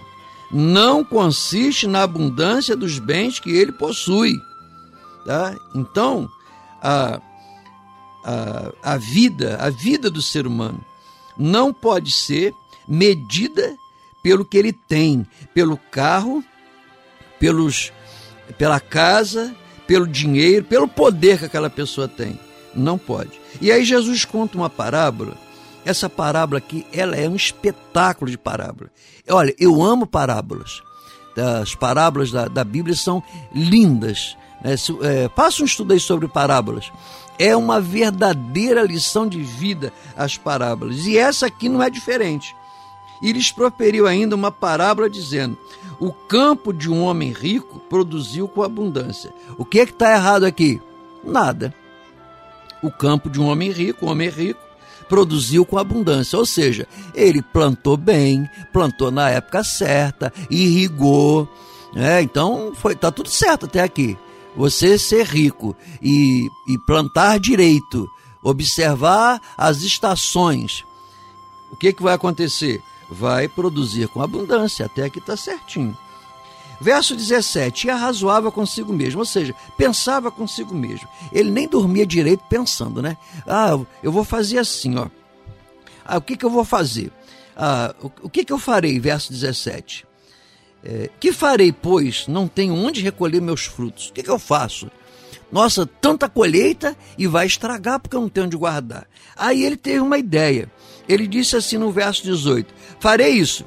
não 0.51 1.03
consiste 1.03 1.87
na 1.87 2.03
abundância 2.03 2.75
dos 2.75 2.99
bens 2.99 3.39
que 3.39 3.51
ele 3.51 3.71
possui. 3.71 4.33
Tá? 5.25 5.55
Então, 5.73 6.29
a, 6.81 7.19
a, 8.23 8.71
a 8.83 8.97
vida, 8.97 9.57
a 9.59 9.69
vida 9.69 10.09
do 10.09 10.21
ser 10.21 10.45
humano, 10.45 10.83
não 11.37 11.73
pode 11.73 12.11
ser 12.11 12.53
medida 12.87 13.75
pelo 14.23 14.45
que 14.45 14.57
ele 14.57 14.73
tem, 14.73 15.25
pelo 15.53 15.77
carro, 15.77 16.43
pelos, 17.39 17.91
pela 18.57 18.79
casa, 18.79 19.55
pelo 19.85 20.07
dinheiro, 20.07 20.65
pelo 20.65 20.87
poder 20.87 21.37
que 21.39 21.45
aquela 21.45 21.69
pessoa 21.69 22.07
tem. 22.07 22.39
Não 22.75 22.97
pode. 22.97 23.39
E 23.61 23.71
aí 23.71 23.83
Jesus 23.85 24.25
conta 24.25 24.57
uma 24.57 24.69
parábola. 24.69 25.37
Essa 25.85 26.09
parábola 26.09 26.57
aqui, 26.57 26.85
ela 26.91 27.15
é 27.15 27.29
um 27.29 27.35
espetáculo 27.35 28.29
de 28.29 28.37
parábola. 28.37 28.89
Olha, 29.29 29.55
eu 29.57 29.83
amo 29.83 30.05
parábolas. 30.05 30.81
As 31.61 31.75
parábolas 31.75 32.31
da, 32.31 32.47
da 32.47 32.63
Bíblia 32.63 32.95
são 32.95 33.23
lindas. 33.53 34.35
Né? 34.63 34.75
Se, 34.75 34.91
é, 35.01 35.29
faça 35.35 35.61
um 35.61 35.65
estudo 35.65 35.93
aí 35.93 35.99
sobre 35.99 36.27
parábolas. 36.27 36.91
É 37.37 37.55
uma 37.55 37.79
verdadeira 37.79 38.81
lição 38.81 39.27
de 39.27 39.41
vida 39.41 39.93
as 40.17 40.37
parábolas. 40.37 41.05
E 41.05 41.17
essa 41.17 41.45
aqui 41.45 41.69
não 41.69 41.83
é 41.83 41.89
diferente. 41.89 42.55
E 43.21 43.31
lhes 43.31 43.51
proferiu 43.51 44.07
ainda 44.07 44.35
uma 44.35 44.51
parábola 44.51 45.09
dizendo: 45.09 45.57
O 45.99 46.11
campo 46.11 46.73
de 46.73 46.89
um 46.89 47.03
homem 47.03 47.31
rico 47.31 47.79
produziu 47.79 48.47
com 48.47 48.63
abundância. 48.63 49.33
O 49.57 49.63
que 49.63 49.79
é 49.79 49.85
que 49.85 49.91
está 49.91 50.13
errado 50.13 50.45
aqui? 50.45 50.81
Nada 51.23 51.73
o 52.85 52.91
campo 52.91 53.29
de 53.29 53.39
um 53.39 53.47
homem 53.47 53.71
rico, 53.71 54.05
um 54.05 54.09
homem 54.09 54.29
rico, 54.29 54.59
produziu 55.07 55.65
com 55.65 55.77
abundância. 55.77 56.37
Ou 56.37 56.45
seja, 56.45 56.87
ele 57.13 57.41
plantou 57.41 57.97
bem, 57.97 58.49
plantou 58.71 59.11
na 59.11 59.29
época 59.29 59.63
certa, 59.63 60.33
irrigou. 60.49 61.47
Né? 61.93 62.21
Então, 62.21 62.73
foi, 62.75 62.95
tá 62.95 63.11
tudo 63.11 63.29
certo 63.29 63.65
até 63.65 63.81
aqui. 63.81 64.17
Você 64.55 64.97
ser 64.97 65.25
rico 65.25 65.75
e, 66.01 66.47
e 66.67 66.77
plantar 66.85 67.39
direito, 67.39 68.07
observar 68.41 69.41
as 69.57 69.81
estações, 69.81 70.83
o 71.71 71.75
que, 71.75 71.91
que 71.91 72.01
vai 72.01 72.13
acontecer? 72.13 72.81
Vai 73.09 73.49
produzir 73.49 74.07
com 74.07 74.21
abundância, 74.21 74.85
até 74.85 75.03
aqui 75.03 75.19
está 75.19 75.35
certinho. 75.35 75.95
Verso 76.79 77.15
17: 77.15 77.87
E 77.87 77.89
arrazoava 77.89 78.51
consigo 78.51 78.91
mesmo, 78.93 79.19
ou 79.19 79.25
seja, 79.25 79.53
pensava 79.77 80.31
consigo 80.31 80.73
mesmo. 80.73 81.07
Ele 81.31 81.51
nem 81.51 81.67
dormia 81.67 82.05
direito 82.05 82.43
pensando, 82.49 83.01
né? 83.01 83.17
Ah, 83.47 83.79
eu 84.03 84.11
vou 84.11 84.23
fazer 84.23 84.57
assim, 84.57 84.97
ó. 84.97 85.07
Ah, 86.05 86.17
o 86.17 86.21
que, 86.21 86.37
que 86.37 86.45
eu 86.45 86.49
vou 86.49 86.65
fazer? 86.65 87.11
Ah, 87.55 87.95
o, 88.01 88.11
o 88.23 88.29
que, 88.29 88.43
que 88.43 88.53
eu 88.53 88.59
farei? 88.59 88.99
Verso 88.99 89.31
17. 89.31 90.05
É, 90.83 91.09
que 91.19 91.31
farei, 91.31 91.71
pois? 91.71 92.27
Não 92.27 92.47
tenho 92.47 92.75
onde 92.75 93.01
recolher 93.01 93.41
meus 93.41 93.65
frutos. 93.65 94.09
O 94.09 94.13
que, 94.13 94.21
que 94.21 94.29
eu 94.29 94.37
faço? 94.37 94.91
Nossa, 95.51 95.85
tanta 95.85 96.29
colheita 96.29 96.95
e 97.17 97.25
vai 97.25 97.47
estragar 97.47 97.99
porque 97.99 98.15
eu 98.15 98.21
não 98.21 98.29
tenho 98.29 98.45
onde 98.45 98.57
guardar. 98.57 99.07
Aí 99.35 99.63
ele 99.63 99.77
teve 99.77 99.99
uma 99.99 100.17
ideia. 100.17 100.71
Ele 101.07 101.27
disse 101.27 101.55
assim 101.55 101.77
no 101.77 101.91
verso 101.91 102.23
18: 102.23 102.73
Farei 102.99 103.31
isso 103.31 103.65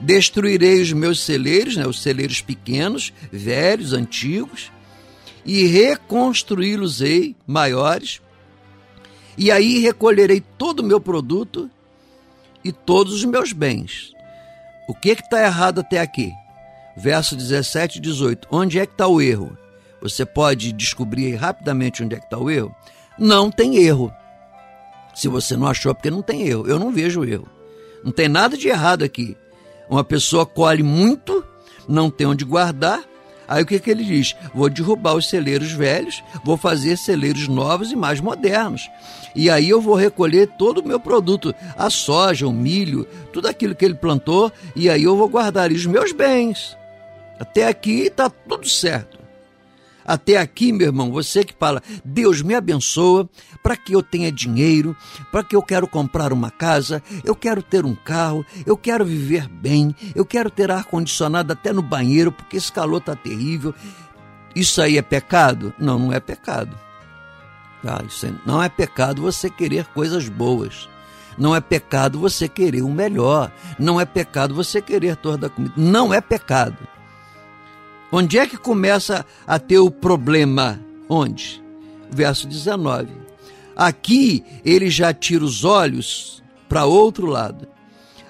Destruirei 0.00 0.80
os 0.80 0.92
meus 0.92 1.20
celeiros, 1.20 1.76
né, 1.76 1.86
os 1.86 2.02
celeiros 2.02 2.40
pequenos, 2.40 3.12
velhos, 3.30 3.92
antigos, 3.92 4.70
e 5.44 5.66
reconstruí-los-ei 5.66 7.36
maiores. 7.46 8.20
E 9.36 9.50
aí 9.50 9.78
recolherei 9.78 10.40
todo 10.40 10.80
o 10.80 10.84
meu 10.84 11.00
produto 11.00 11.70
e 12.64 12.72
todos 12.72 13.14
os 13.14 13.24
meus 13.24 13.52
bens. 13.52 14.12
O 14.88 14.94
que 14.94 15.10
está 15.10 15.42
errado 15.42 15.80
até 15.80 16.00
aqui? 16.00 16.32
Verso 16.96 17.36
17 17.36 17.98
e 17.98 18.00
18. 18.00 18.48
Onde 18.50 18.78
é 18.78 18.86
que 18.86 18.92
está 18.92 19.06
o 19.06 19.20
erro? 19.20 19.56
Você 20.00 20.26
pode 20.26 20.72
descobrir 20.72 21.34
rapidamente 21.36 22.02
onde 22.02 22.16
é 22.16 22.18
que 22.18 22.24
está 22.24 22.38
o 22.38 22.50
erro? 22.50 22.74
Não 23.18 23.50
tem 23.50 23.76
erro. 23.76 24.12
Se 25.14 25.28
você 25.28 25.56
não 25.56 25.66
achou, 25.66 25.92
é 25.92 25.94
porque 25.94 26.10
não 26.10 26.22
tem 26.22 26.42
erro. 26.42 26.66
Eu 26.66 26.78
não 26.78 26.90
vejo 26.90 27.24
erro. 27.24 27.48
Não 28.02 28.10
tem 28.10 28.28
nada 28.28 28.56
de 28.56 28.68
errado 28.68 29.04
aqui. 29.04 29.36
Uma 29.92 30.02
pessoa 30.02 30.46
colhe 30.46 30.82
muito, 30.82 31.44
não 31.86 32.10
tem 32.10 32.26
onde 32.26 32.46
guardar. 32.46 33.04
Aí 33.46 33.62
o 33.62 33.66
que, 33.66 33.78
que 33.78 33.90
ele 33.90 34.02
diz? 34.02 34.34
Vou 34.54 34.70
derrubar 34.70 35.14
os 35.14 35.28
celeiros 35.28 35.70
velhos, 35.70 36.24
vou 36.42 36.56
fazer 36.56 36.96
celeiros 36.96 37.46
novos 37.46 37.92
e 37.92 37.96
mais 37.96 38.18
modernos. 38.18 38.88
E 39.36 39.50
aí 39.50 39.68
eu 39.68 39.82
vou 39.82 39.94
recolher 39.94 40.46
todo 40.56 40.78
o 40.78 40.88
meu 40.88 40.98
produto, 40.98 41.54
a 41.76 41.90
soja, 41.90 42.48
o 42.48 42.52
milho, 42.54 43.06
tudo 43.34 43.48
aquilo 43.48 43.74
que 43.74 43.84
ele 43.84 43.92
plantou, 43.92 44.50
e 44.74 44.88
aí 44.88 45.02
eu 45.02 45.14
vou 45.14 45.28
guardar 45.28 45.70
os 45.70 45.84
meus 45.84 46.10
bens. 46.10 46.74
Até 47.38 47.68
aqui 47.68 48.06
está 48.06 48.30
tudo 48.30 48.66
certo. 48.66 49.18
Até 50.12 50.36
aqui, 50.36 50.74
meu 50.74 50.88
irmão, 50.88 51.10
você 51.10 51.42
que 51.42 51.54
fala, 51.58 51.82
Deus 52.04 52.42
me 52.42 52.54
abençoa 52.54 53.26
para 53.62 53.74
que 53.74 53.94
eu 53.94 54.02
tenha 54.02 54.30
dinheiro, 54.30 54.94
para 55.30 55.42
que 55.42 55.56
eu 55.56 55.62
quero 55.62 55.88
comprar 55.88 56.34
uma 56.34 56.50
casa, 56.50 57.02
eu 57.24 57.34
quero 57.34 57.62
ter 57.62 57.86
um 57.86 57.94
carro, 57.94 58.44
eu 58.66 58.76
quero 58.76 59.06
viver 59.06 59.48
bem, 59.48 59.96
eu 60.14 60.26
quero 60.26 60.50
ter 60.50 60.70
ar 60.70 60.84
condicionado 60.84 61.50
até 61.50 61.72
no 61.72 61.80
banheiro, 61.80 62.30
porque 62.30 62.58
esse 62.58 62.70
calor 62.70 63.00
tá 63.00 63.16
terrível. 63.16 63.74
Isso 64.54 64.82
aí 64.82 64.98
é 64.98 65.02
pecado? 65.02 65.72
Não, 65.78 65.98
não 65.98 66.12
é 66.12 66.20
pecado. 66.20 66.78
Ah, 67.82 68.04
não 68.44 68.62
é 68.62 68.68
pecado 68.68 69.22
você 69.22 69.48
querer 69.48 69.86
coisas 69.86 70.28
boas. 70.28 70.90
Não 71.38 71.56
é 71.56 71.60
pecado 71.62 72.18
você 72.18 72.50
querer 72.50 72.82
o 72.82 72.90
melhor. 72.90 73.50
Não 73.78 73.98
é 73.98 74.04
pecado 74.04 74.54
você 74.54 74.82
querer 74.82 75.16
toda 75.16 75.46
a 75.46 75.50
comida. 75.50 75.72
Não 75.74 76.12
é 76.12 76.20
pecado. 76.20 76.76
Onde 78.14 78.38
é 78.38 78.46
que 78.46 78.58
começa 78.58 79.24
a 79.46 79.58
ter 79.58 79.78
o 79.78 79.90
problema? 79.90 80.78
Onde? 81.08 81.62
Verso 82.10 82.46
19. 82.46 83.08
Aqui 83.74 84.44
ele 84.62 84.90
já 84.90 85.14
tira 85.14 85.42
os 85.42 85.64
olhos 85.64 86.42
para 86.68 86.84
outro 86.84 87.26
lado. 87.26 87.66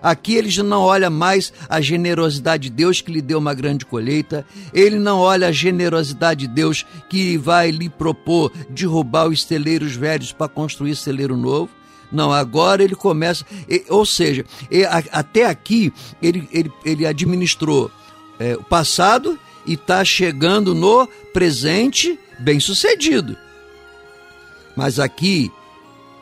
Aqui 0.00 0.36
ele 0.36 0.50
já 0.50 0.62
não 0.62 0.82
olha 0.82 1.10
mais 1.10 1.52
a 1.68 1.80
generosidade 1.80 2.64
de 2.64 2.70
Deus 2.70 3.00
que 3.00 3.10
lhe 3.10 3.20
deu 3.20 3.40
uma 3.40 3.54
grande 3.54 3.84
colheita. 3.84 4.46
Ele 4.72 5.00
não 5.00 5.18
olha 5.18 5.48
a 5.48 5.52
generosidade 5.52 6.46
de 6.46 6.54
Deus 6.54 6.86
que 7.08 7.36
vai 7.36 7.72
lhe 7.72 7.88
propor 7.88 8.52
de 8.70 8.86
roubar 8.86 9.26
os 9.26 9.42
celeiros 9.42 9.96
velhos 9.96 10.32
para 10.32 10.48
construir 10.48 10.94
celeiro 10.94 11.36
novo. 11.36 11.70
Não, 12.10 12.32
agora 12.32 12.84
ele 12.84 12.94
começa. 12.94 13.44
Ou 13.88 14.06
seja, 14.06 14.44
até 15.10 15.46
aqui 15.46 15.92
ele, 16.22 16.48
ele, 16.52 16.72
ele 16.84 17.04
administrou 17.04 17.90
é, 18.38 18.54
o 18.54 18.62
passado 18.62 19.38
e 19.66 19.74
está 19.74 20.04
chegando 20.04 20.74
no 20.74 21.06
presente 21.32 22.18
bem 22.38 22.58
sucedido. 22.58 23.36
Mas 24.76 24.98
aqui, 24.98 25.52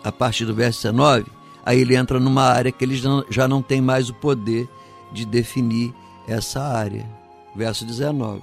a 0.03 0.11
partir 0.11 0.45
do 0.45 0.55
verso 0.55 0.83
19, 0.83 1.27
aí 1.65 1.81
ele 1.81 1.97
entra 1.97 2.19
numa 2.19 2.45
área 2.45 2.73
que 2.73 2.85
ele 2.85 3.01
já 3.31 3.47
não 3.49 3.63
tem 3.63 3.81
mais 3.81 4.09
o 4.09 4.15
poder 4.15 4.69
de 5.13 5.25
definir 5.25 5.95
essa 6.27 6.63
área. 6.63 7.07
Verso 7.55 7.85
19. 7.85 8.43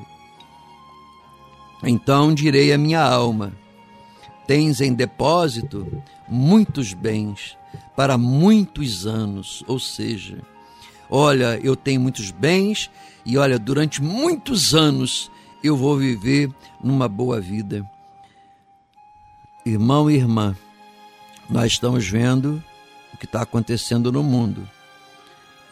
Então 1.83 2.33
direi 2.33 2.73
à 2.73 2.77
minha 2.77 3.01
alma: 3.01 3.53
tens 4.47 4.81
em 4.81 4.93
depósito 4.93 5.87
muitos 6.27 6.93
bens 6.93 7.57
para 7.95 8.17
muitos 8.17 9.05
anos, 9.05 9.63
ou 9.67 9.79
seja, 9.79 10.39
olha, 11.09 11.59
eu 11.63 11.75
tenho 11.75 12.01
muitos 12.01 12.31
bens 12.31 12.89
e 13.25 13.37
olha, 13.37 13.59
durante 13.59 14.01
muitos 14.01 14.73
anos 14.73 15.31
eu 15.63 15.75
vou 15.75 15.97
viver 15.97 16.49
numa 16.81 17.07
boa 17.07 17.41
vida. 17.41 17.89
Irmão 19.65 20.09
e 20.09 20.15
irmã, 20.15 20.55
nós 21.49 21.73
estamos 21.73 22.07
vendo 22.07 22.63
o 23.13 23.17
que 23.17 23.25
está 23.25 23.41
acontecendo 23.41 24.11
no 24.11 24.23
mundo. 24.23 24.67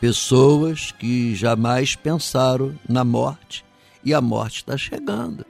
Pessoas 0.01 0.91
que 0.91 1.33
jamais 1.35 1.95
pensaram 1.95 2.77
na 2.87 3.03
morte 3.03 3.63
e 4.03 4.13
a 4.13 4.19
morte 4.19 4.57
está 4.57 4.77
chegando, 4.77 5.45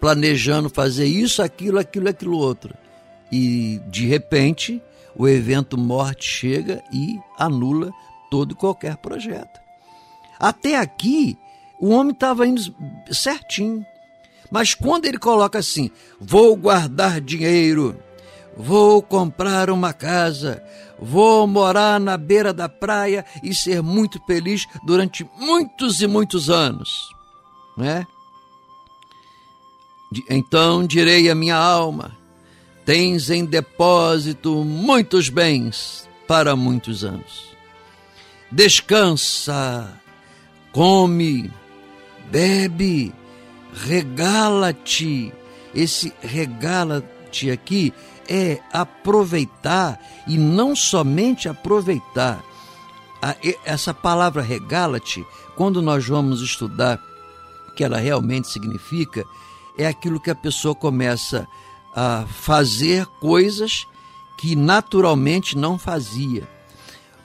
planejando 0.00 0.68
fazer 0.68 1.06
isso, 1.06 1.42
aquilo, 1.42 1.78
aquilo, 1.78 2.08
aquilo 2.08 2.36
outro. 2.36 2.74
E 3.30 3.80
de 3.88 4.06
repente 4.06 4.82
o 5.16 5.28
evento 5.28 5.78
morte 5.78 6.24
chega 6.24 6.82
e 6.92 7.18
anula 7.38 7.92
todo 8.30 8.52
e 8.52 8.56
qualquer 8.56 8.96
projeto. 8.96 9.60
Até 10.38 10.76
aqui, 10.76 11.36
o 11.80 11.90
homem 11.90 12.12
estava 12.12 12.46
indo 12.46 12.62
certinho. 13.10 13.84
Mas 14.50 14.74
quando 14.74 15.06
ele 15.06 15.18
coloca 15.18 15.58
assim: 15.58 15.90
vou 16.20 16.56
guardar 16.56 17.20
dinheiro, 17.20 17.96
vou 18.56 19.02
comprar 19.02 19.70
uma 19.70 19.92
casa, 19.92 20.62
vou 20.98 21.46
morar 21.46 22.00
na 22.00 22.16
beira 22.16 22.52
da 22.52 22.68
praia 22.68 23.24
e 23.42 23.54
ser 23.54 23.82
muito 23.82 24.20
feliz 24.26 24.66
durante 24.84 25.28
muitos 25.38 26.00
e 26.00 26.06
muitos 26.06 26.50
anos, 26.50 27.08
né? 27.76 28.06
Então 30.28 30.84
direi 30.84 31.30
à 31.30 31.34
minha 31.34 31.56
alma: 31.56 32.16
tens 32.84 33.30
em 33.30 33.44
depósito 33.44 34.64
muitos 34.64 35.28
bens 35.28 36.08
para 36.26 36.56
muitos 36.56 37.04
anos. 37.04 37.49
Descansa 38.50 40.00
come, 40.72 41.50
bebe, 42.30 43.14
regala-te. 43.72 45.32
Esse 45.74 46.12
regala-te 46.20 47.50
aqui 47.50 47.94
é 48.28 48.60
aproveitar 48.72 50.00
e 50.26 50.36
não 50.36 50.74
somente 50.74 51.48
aproveitar. 51.48 52.42
Essa 53.64 53.92
palavra 53.92 54.42
regala-te, 54.42 55.24
quando 55.56 55.80
nós 55.82 56.06
vamos 56.06 56.40
estudar 56.40 57.00
o 57.68 57.74
que 57.74 57.84
ela 57.84 57.98
realmente 57.98 58.48
significa, 58.48 59.24
é 59.78 59.86
aquilo 59.86 60.20
que 60.20 60.30
a 60.30 60.34
pessoa 60.34 60.74
começa 60.74 61.46
a 61.94 62.24
fazer 62.26 63.06
coisas 63.20 63.86
que 64.38 64.56
naturalmente 64.56 65.56
não 65.56 65.78
fazia. 65.78 66.48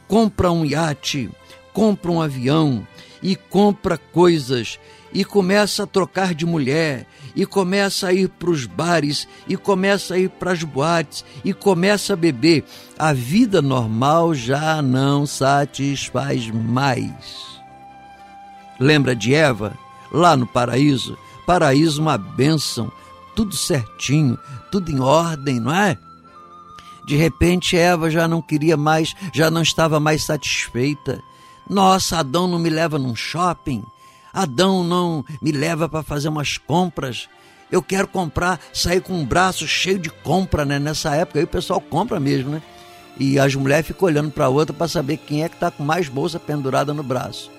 Compra 0.08 0.52
um 0.52 0.66
iate, 0.66 1.30
compra 1.74 2.12
um 2.12 2.22
avião, 2.22 2.86
e 3.26 3.36
compra 3.36 3.98
coisas 3.98 4.80
e 5.12 5.26
começa 5.26 5.82
a 5.84 5.88
trocar 5.88 6.36
de 6.36 6.46
mulher 6.46 7.08
e 7.36 7.44
começa 7.44 8.10
a 8.10 8.14
ir 8.14 8.30
para 8.30 8.52
os 8.52 8.68
bares 8.68 9.28
e 9.48 9.58
começa 9.58 10.14
a 10.14 10.20
ir 10.20 10.30
para 10.30 10.52
as 10.52 10.64
boates 10.64 11.26
e 11.44 11.52
começa 11.52 12.14
a 12.14 12.16
beber. 12.16 12.64
A 13.00 13.14
vida 13.14 13.64
normal 13.64 14.36
já 14.36 14.80
não 14.80 15.26
satisfaz 15.26 16.52
mais. 16.52 17.60
Lembra 18.80 19.16
de 19.16 19.34
Eva? 19.34 19.74
Lá 20.12 20.38
no 20.38 20.46
paraíso? 20.46 21.18
Paraíso, 21.48 22.02
uma 22.02 22.20
bênção, 22.20 22.92
tudo 23.36 23.56
certinho, 23.56 24.38
tudo 24.72 24.92
em 24.92 25.00
ordem, 25.00 25.60
não 25.60 25.74
é? 25.74 25.98
De 27.06 27.16
repente 27.16 27.78
Eva 27.78 28.10
já 28.10 28.28
não 28.28 28.42
queria 28.42 28.76
mais, 28.76 29.14
já 29.34 29.52
não 29.52 29.62
estava 29.62 30.00
mais 30.00 30.24
satisfeita. 30.24 31.22
Nossa, 31.70 32.20
Adão 32.20 32.48
não 32.48 32.60
me 32.60 32.70
leva 32.70 32.98
num 32.98 33.16
shopping. 33.16 33.84
Adão 34.34 34.84
não 34.84 35.24
me 35.42 35.52
leva 35.52 35.88
para 35.88 36.04
fazer 36.04 36.30
umas 36.30 36.58
compras. 36.58 37.30
Eu 37.72 37.82
quero 37.82 38.08
comprar, 38.08 38.60
sair 38.74 39.02
com 39.02 39.14
um 39.14 39.26
braço 39.26 39.68
cheio 39.68 39.98
de 39.98 40.10
compra, 40.10 40.66
né? 40.66 40.78
Nessa 40.78 41.16
época 41.16 41.40
aí 41.40 41.46
o 41.46 41.48
pessoal 41.48 41.82
compra 41.82 42.20
mesmo, 42.20 42.52
né? 42.52 42.62
E 43.18 43.40
as 43.40 43.56
mulheres 43.56 43.88
ficam 43.88 44.08
olhando 44.08 44.32
para 44.32 44.46
a 44.46 44.50
outra 44.50 44.74
para 44.74 44.88
saber 44.88 45.18
quem 45.18 45.44
é 45.44 45.50
que 45.50 45.56
está 45.56 45.72
com 45.72 45.84
mais 45.84 46.10
bolsa 46.10 46.40
pendurada 46.40 46.94
no 46.94 47.02
braço. 47.02 47.50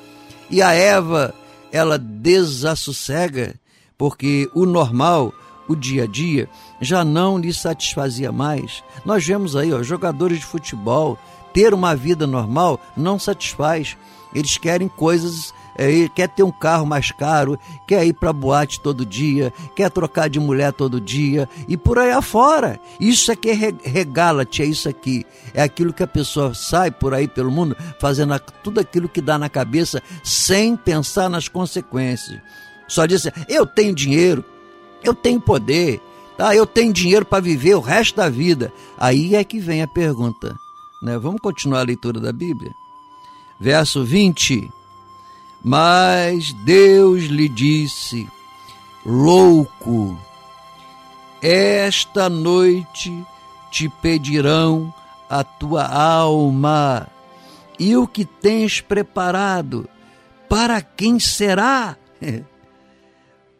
E 0.50 0.60
a 0.62 0.72
Eva, 0.72 1.34
ela 1.72 1.98
desassossega, 1.98 3.54
porque 3.96 4.48
o 4.54 4.66
normal, 4.66 5.32
o 5.68 5.74
dia 5.76 6.04
a 6.04 6.06
dia, 6.06 6.48
já 6.80 7.04
não 7.04 7.38
lhe 7.38 7.52
satisfazia 7.52 8.30
mais. 8.30 8.82
Nós 9.04 9.24
vemos 9.26 9.56
aí, 9.56 9.72
ó, 9.72 9.82
jogadores 9.82 10.38
de 10.38 10.46
futebol, 10.46 11.18
ter 11.52 11.72
uma 11.72 11.94
vida 11.96 12.26
normal 12.26 12.80
não 12.96 13.18
satisfaz. 13.18 13.96
Eles 14.34 14.58
querem 14.58 14.88
coisas 14.88 15.54
é, 15.76 16.08
quer 16.08 16.28
ter 16.28 16.42
um 16.42 16.50
carro 16.50 16.86
mais 16.86 17.10
caro, 17.10 17.58
quer 17.86 18.04
ir 18.06 18.14
para 18.14 18.32
boate 18.32 18.80
todo 18.80 19.04
dia, 19.04 19.52
quer 19.74 19.90
trocar 19.90 20.28
de 20.28 20.40
mulher 20.40 20.72
todo 20.72 21.00
dia 21.00 21.48
e 21.68 21.76
por 21.76 21.98
aí 21.98 22.10
afora. 22.10 22.80
Isso 22.98 23.30
aqui 23.30 23.50
é 23.50 23.88
regala-te, 23.88 24.62
é 24.62 24.64
isso 24.64 24.88
aqui. 24.88 25.24
É 25.52 25.62
aquilo 25.62 25.92
que 25.92 26.02
a 26.02 26.06
pessoa 26.06 26.54
sai 26.54 26.90
por 26.90 27.12
aí 27.12 27.28
pelo 27.28 27.50
mundo 27.50 27.76
fazendo 28.00 28.38
tudo 28.62 28.80
aquilo 28.80 29.08
que 29.08 29.20
dá 29.20 29.38
na 29.38 29.48
cabeça 29.48 30.02
sem 30.24 30.76
pensar 30.76 31.28
nas 31.28 31.48
consequências. 31.48 32.40
Só 32.88 33.04
diz 33.04 33.26
assim, 33.26 33.44
eu 33.48 33.66
tenho 33.66 33.94
dinheiro, 33.94 34.44
eu 35.08 35.14
tenho 35.14 35.40
poder, 35.40 36.00
tá? 36.36 36.54
eu 36.54 36.66
tenho 36.66 36.92
dinheiro 36.92 37.24
para 37.24 37.42
viver 37.42 37.74
o 37.74 37.80
resto 37.80 38.16
da 38.16 38.28
vida. 38.28 38.72
Aí 38.98 39.34
é 39.34 39.44
que 39.44 39.58
vem 39.58 39.82
a 39.82 39.88
pergunta. 39.88 40.56
Né? 41.02 41.18
Vamos 41.18 41.40
continuar 41.40 41.80
a 41.80 41.84
leitura 41.84 42.20
da 42.20 42.32
Bíblia? 42.32 42.72
Verso 43.60 44.04
20. 44.04 44.70
Mas 45.62 46.52
Deus 46.52 47.24
lhe 47.24 47.48
disse: 47.48 48.28
Louco, 49.04 50.16
esta 51.40 52.28
noite 52.28 53.24
te 53.70 53.88
pedirão 53.88 54.92
a 55.28 55.42
tua 55.42 55.86
alma, 55.86 57.08
e 57.78 57.96
o 57.96 58.06
que 58.06 58.24
tens 58.24 58.80
preparado, 58.80 59.88
para 60.48 60.80
quem 60.80 61.18
será? 61.18 61.96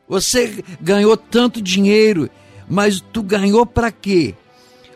Você 0.09 0.65
ganhou 0.81 1.17
tanto 1.17 1.61
dinheiro, 1.61 2.31
mas 2.69 3.01
tu 3.01 3.23
ganhou 3.23 3.67
para 3.67 3.91
quê? 3.91 4.35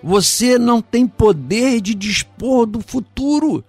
Você 0.03 0.59
não 0.59 0.81
tem 0.81 1.07
poder 1.07 1.81
de 1.81 1.95
dispor 1.95 2.67
do 2.67 2.81
futuro. 2.81 3.65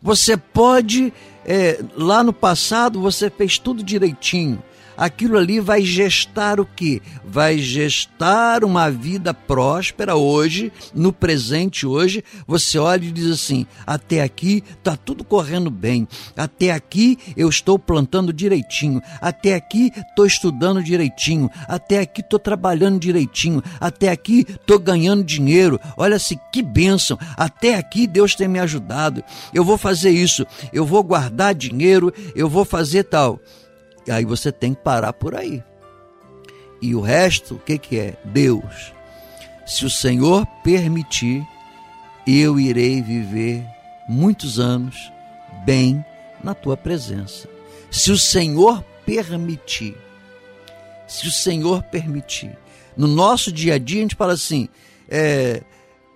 Você 0.00 0.36
pode 0.36 1.12
é, 1.44 1.82
lá 1.96 2.22
no 2.22 2.32
passado 2.32 3.00
você 3.00 3.28
fez 3.28 3.58
tudo 3.58 3.82
direitinho. 3.82 4.62
Aquilo 5.02 5.36
ali 5.36 5.58
vai 5.58 5.82
gestar 5.82 6.60
o 6.60 6.64
que? 6.64 7.02
Vai 7.24 7.58
gestar 7.58 8.62
uma 8.62 8.88
vida 8.88 9.34
próspera 9.34 10.14
hoje, 10.14 10.72
no 10.94 11.12
presente 11.12 11.84
hoje. 11.84 12.22
Você 12.46 12.78
olha 12.78 13.04
e 13.04 13.10
diz 13.10 13.28
assim: 13.28 13.66
até 13.84 14.22
aqui 14.22 14.62
está 14.78 14.96
tudo 14.96 15.24
correndo 15.24 15.72
bem, 15.72 16.06
até 16.36 16.70
aqui 16.70 17.18
eu 17.36 17.48
estou 17.48 17.80
plantando 17.80 18.32
direitinho, 18.32 19.02
até 19.20 19.56
aqui 19.56 19.90
estou 19.96 20.24
estudando 20.24 20.80
direitinho, 20.80 21.50
até 21.66 21.98
aqui 21.98 22.20
estou 22.20 22.38
trabalhando 22.38 23.00
direitinho, 23.00 23.60
até 23.80 24.08
aqui 24.08 24.46
estou 24.48 24.78
ganhando 24.78 25.24
dinheiro. 25.24 25.80
Olha-se 25.96 26.38
que 26.52 26.62
bênção, 26.62 27.18
até 27.36 27.74
aqui 27.74 28.06
Deus 28.06 28.36
tem 28.36 28.46
me 28.46 28.60
ajudado. 28.60 29.24
Eu 29.52 29.64
vou 29.64 29.76
fazer 29.76 30.10
isso, 30.10 30.46
eu 30.72 30.86
vou 30.86 31.02
guardar 31.02 31.56
dinheiro, 31.56 32.14
eu 32.36 32.48
vou 32.48 32.64
fazer 32.64 33.02
tal. 33.02 33.40
Aí 34.10 34.24
você 34.24 34.50
tem 34.50 34.74
que 34.74 34.82
parar 34.82 35.12
por 35.12 35.34
aí. 35.34 35.62
E 36.80 36.94
o 36.94 37.00
resto, 37.00 37.54
o 37.54 37.58
que, 37.58 37.78
que 37.78 37.98
é? 37.98 38.16
Deus. 38.24 38.92
Se 39.64 39.84
o 39.84 39.90
Senhor 39.90 40.44
permitir, 40.64 41.46
eu 42.26 42.58
irei 42.58 43.00
viver 43.00 43.64
muitos 44.08 44.58
anos 44.58 45.12
bem 45.64 46.04
na 46.42 46.54
tua 46.54 46.76
presença. 46.76 47.48
Se 47.90 48.10
o 48.10 48.18
Senhor 48.18 48.84
permitir, 49.06 49.96
se 51.06 51.28
o 51.28 51.30
Senhor 51.30 51.82
permitir. 51.84 52.56
No 52.96 53.06
nosso 53.06 53.52
dia 53.52 53.74
a 53.74 53.78
dia 53.78 54.00
a 54.00 54.02
gente 54.02 54.16
fala 54.16 54.32
assim: 54.32 54.68
é, 55.08 55.62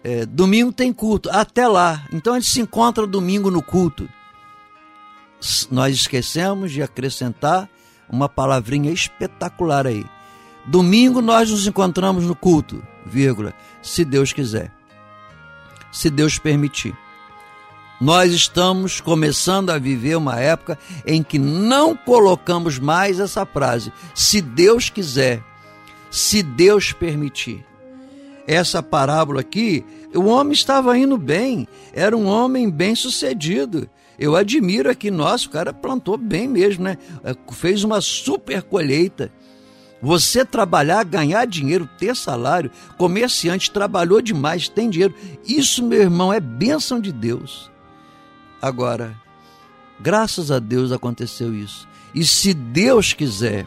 é, 0.02 0.26
domingo 0.26 0.72
tem 0.72 0.92
culto, 0.92 1.30
até 1.30 1.68
lá. 1.68 2.06
Então 2.12 2.34
a 2.34 2.40
gente 2.40 2.50
se 2.50 2.60
encontra 2.60 3.06
domingo 3.06 3.50
no 3.50 3.62
culto. 3.62 4.08
Nós 5.70 5.94
esquecemos 5.94 6.72
de 6.72 6.82
acrescentar 6.82 7.68
uma 8.08 8.28
palavrinha 8.28 8.92
espetacular 8.92 9.86
aí. 9.86 10.04
Domingo 10.66 11.20
nós 11.20 11.50
nos 11.50 11.66
encontramos 11.66 12.24
no 12.24 12.34
culto, 12.34 12.82
vírgula, 13.04 13.54
se 13.82 14.04
Deus 14.04 14.32
quiser. 14.32 14.72
Se 15.92 16.10
Deus 16.10 16.38
permitir. 16.38 16.96
Nós 18.00 18.32
estamos 18.32 19.00
começando 19.00 19.70
a 19.70 19.78
viver 19.78 20.16
uma 20.16 20.38
época 20.38 20.78
em 21.06 21.22
que 21.22 21.38
não 21.38 21.96
colocamos 21.96 22.78
mais 22.78 23.18
essa 23.18 23.46
frase, 23.46 23.90
se 24.14 24.42
Deus 24.42 24.90
quiser, 24.90 25.42
se 26.10 26.42
Deus 26.42 26.92
permitir. 26.92 27.64
Essa 28.46 28.82
parábola 28.82 29.40
aqui, 29.40 29.84
o 30.14 30.26
homem 30.26 30.52
estava 30.52 30.96
indo 30.98 31.16
bem, 31.16 31.66
era 31.92 32.16
um 32.16 32.26
homem 32.26 32.70
bem 32.70 32.94
sucedido. 32.94 33.88
Eu 34.18 34.34
admiro 34.34 34.90
aqui, 34.90 35.10
nosso 35.10 35.48
o 35.48 35.50
cara 35.50 35.72
plantou 35.72 36.16
bem 36.16 36.48
mesmo, 36.48 36.84
né? 36.84 36.96
É, 37.22 37.34
fez 37.52 37.84
uma 37.84 38.00
super 38.00 38.62
colheita. 38.62 39.30
Você 40.00 40.44
trabalhar, 40.44 41.04
ganhar 41.04 41.46
dinheiro, 41.46 41.88
ter 41.98 42.14
salário, 42.14 42.70
comerciante, 42.96 43.70
trabalhou 43.70 44.20
demais, 44.20 44.68
tem 44.68 44.88
dinheiro. 44.88 45.14
Isso, 45.46 45.82
meu 45.82 46.00
irmão, 46.00 46.32
é 46.32 46.40
bênção 46.40 47.00
de 47.00 47.12
Deus. 47.12 47.70
Agora, 48.60 49.14
graças 50.00 50.50
a 50.50 50.58
Deus 50.58 50.92
aconteceu 50.92 51.54
isso. 51.54 51.88
E 52.14 52.24
se 52.24 52.54
Deus 52.54 53.12
quiser, 53.12 53.66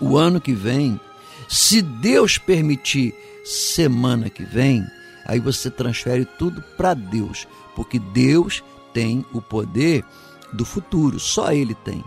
o 0.00 0.16
ano 0.16 0.40
que 0.40 0.52
vem, 0.52 1.00
se 1.48 1.80
Deus 1.80 2.36
permitir, 2.36 3.14
semana 3.44 4.28
que 4.30 4.42
vem, 4.42 4.84
aí 5.26 5.38
você 5.38 5.70
transfere 5.70 6.24
tudo 6.24 6.62
para 6.76 6.94
Deus, 6.94 7.46
porque 7.74 7.98
Deus 7.98 8.62
tem 8.94 9.26
o 9.34 9.42
poder 9.42 10.02
do 10.52 10.64
futuro, 10.64 11.20
só 11.20 11.52
ele 11.52 11.74
tem. 11.74 12.02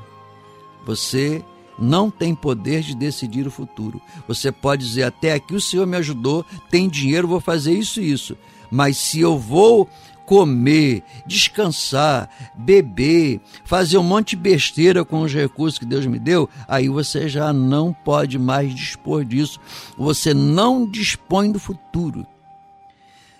Você 0.86 1.44
não 1.78 2.10
tem 2.10 2.34
poder 2.34 2.82
de 2.82 2.96
decidir 2.96 3.46
o 3.46 3.52
futuro. 3.52 4.02
Você 4.28 4.52
pode 4.52 4.86
dizer: 4.86 5.04
até 5.04 5.34
aqui 5.34 5.54
o 5.54 5.62
Senhor 5.62 5.86
me 5.86 5.98
ajudou, 5.98 6.44
tem 6.72 6.90
dinheiro, 6.90 7.28
vou 7.28 7.42
fazer 7.42 7.74
isso 7.74 8.02
e 8.02 8.12
isso. 8.12 8.36
Mas 8.72 8.98
se 8.98 9.20
eu 9.20 9.38
vou 9.38 9.88
comer, 10.26 11.04
descansar, 11.26 12.30
beber, 12.54 13.40
fazer 13.64 13.98
um 13.98 14.04
monte 14.04 14.32
de 14.32 14.36
besteira 14.36 15.06
com 15.06 15.22
os 15.22 15.34
recursos 15.34 15.80
que 15.80 15.86
Deus 15.86 16.06
me 16.06 16.20
deu, 16.20 16.50
aí 16.68 16.90
você 16.90 17.30
já 17.30 17.54
não 17.54 17.94
pode 17.94 18.38
mais 18.38 18.76
dispor 18.76 19.24
disso. 19.24 19.60
Você 19.98 20.34
não 20.34 20.86
dispõe 20.86 21.50
do 21.50 21.60
futuro. 21.60 22.28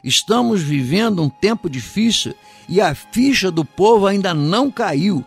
Estamos 0.02 0.62
vivendo 0.62 1.22
um 1.22 1.28
tempo 1.28 1.70
difícil 1.70 2.34
e 2.68 2.82
a 2.82 2.94
ficha 2.94 3.52
do 3.52 3.64
povo 3.64 4.08
ainda 4.08 4.34
não 4.34 4.70
caiu. 4.70 5.24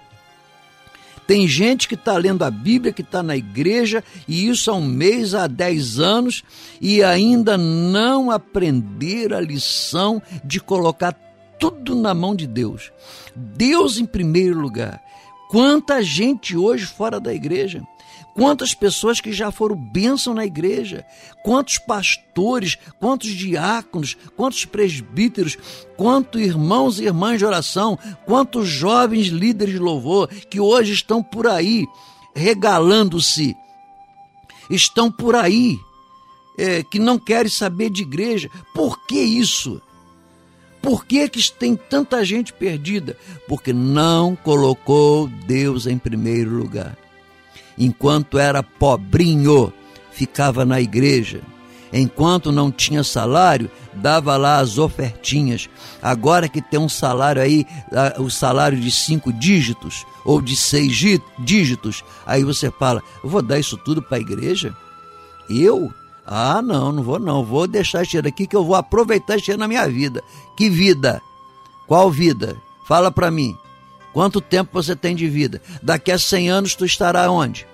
Tem 1.26 1.46
gente 1.46 1.86
que 1.86 1.94
está 1.94 2.16
lendo 2.16 2.42
a 2.42 2.50
Bíblia, 2.50 2.92
que 2.92 3.02
está 3.02 3.22
na 3.22 3.36
igreja, 3.36 4.02
e 4.26 4.48
isso 4.48 4.68
há 4.70 4.74
um 4.74 4.84
mês, 4.84 5.32
há 5.32 5.46
dez 5.46 6.00
anos, 6.00 6.42
e 6.80 7.04
ainda 7.04 7.56
não 7.56 8.32
aprender 8.32 9.32
a 9.32 9.40
lição 9.40 10.20
de 10.44 10.58
colocar 10.58 11.12
tudo 11.56 11.94
na 11.94 12.12
mão 12.12 12.34
de 12.34 12.48
Deus. 12.48 12.90
Deus 13.36 13.98
em 13.98 14.06
primeiro 14.06 14.58
lugar. 14.58 15.00
Quanta 15.48 16.02
gente 16.02 16.56
hoje 16.56 16.86
fora 16.86 17.20
da 17.20 17.32
igreja 17.32 17.82
Quantas 18.34 18.74
pessoas 18.74 19.20
que 19.20 19.32
já 19.32 19.50
foram 19.50 19.76
bênção 19.76 20.32
na 20.34 20.46
igreja, 20.46 21.04
quantos 21.42 21.78
pastores, 21.78 22.76
quantos 22.98 23.30
diáconos, 23.30 24.16
quantos 24.36 24.64
presbíteros, 24.64 25.58
quantos 25.96 26.40
irmãos 26.40 27.00
e 27.00 27.04
irmãs 27.04 27.38
de 27.38 27.44
oração, 27.44 27.98
quantos 28.24 28.68
jovens 28.68 29.26
líderes 29.26 29.74
de 29.74 29.80
louvor 29.80 30.28
que 30.28 30.60
hoje 30.60 30.92
estão 30.92 31.22
por 31.22 31.46
aí 31.46 31.86
regalando-se, 32.34 33.56
estão 34.70 35.10
por 35.10 35.34
aí 35.34 35.76
é, 36.56 36.82
que 36.84 36.98
não 36.98 37.18
querem 37.18 37.50
saber 37.50 37.90
de 37.90 38.02
igreja. 38.02 38.48
Por 38.72 39.06
que 39.06 39.20
isso? 39.20 39.82
Por 40.80 41.04
que, 41.04 41.28
que 41.28 41.52
tem 41.52 41.76
tanta 41.76 42.24
gente 42.24 42.52
perdida? 42.52 43.18
Porque 43.46 43.72
não 43.72 44.34
colocou 44.34 45.26
Deus 45.26 45.86
em 45.86 45.98
primeiro 45.98 46.52
lugar 46.52 46.96
enquanto 47.80 48.38
era 48.38 48.62
pobrinho, 48.62 49.72
ficava 50.12 50.66
na 50.66 50.80
igreja. 50.80 51.40
Enquanto 51.92 52.52
não 52.52 52.70
tinha 52.70 53.02
salário, 53.02 53.68
dava 53.94 54.36
lá 54.36 54.58
as 54.58 54.78
ofertinhas. 54.78 55.68
Agora 56.00 56.48
que 56.48 56.62
tem 56.62 56.78
um 56.78 56.88
salário 56.88 57.42
aí, 57.42 57.66
o 58.18 58.30
salário 58.30 58.78
de 58.78 58.90
cinco 58.92 59.32
dígitos 59.32 60.06
ou 60.24 60.40
de 60.40 60.54
seis 60.54 60.96
dígitos, 61.38 62.04
aí 62.24 62.44
você 62.44 62.70
fala: 62.70 63.02
vou 63.24 63.42
dar 63.42 63.58
isso 63.58 63.76
tudo 63.78 64.00
para 64.00 64.18
a 64.18 64.20
igreja? 64.20 64.76
Eu? 65.48 65.92
Ah, 66.24 66.62
não, 66.62 66.92
não 66.92 67.02
vou 67.02 67.18
não. 67.18 67.42
Vou 67.42 67.66
deixar 67.66 68.02
esse 68.02 68.12
dinheiro 68.12 68.28
aqui 68.28 68.46
que 68.46 68.54
eu 68.54 68.64
vou 68.64 68.76
aproveitar 68.76 69.34
esse 69.34 69.46
dinheiro 69.46 69.60
na 69.60 69.66
minha 69.66 69.88
vida. 69.88 70.22
Que 70.56 70.70
vida? 70.70 71.20
Qual 71.88 72.08
vida? 72.08 72.56
Fala 72.86 73.10
para 73.10 73.32
mim. 73.32 73.56
Quanto 74.12 74.40
tempo 74.40 74.70
você 74.72 74.96
tem 74.96 75.14
de 75.14 75.28
vida? 75.28 75.62
Daqui 75.82 76.10
a 76.10 76.18
100 76.18 76.50
anos 76.50 76.74
tu 76.74 76.84
estará 76.84 77.30
onde? 77.30 77.66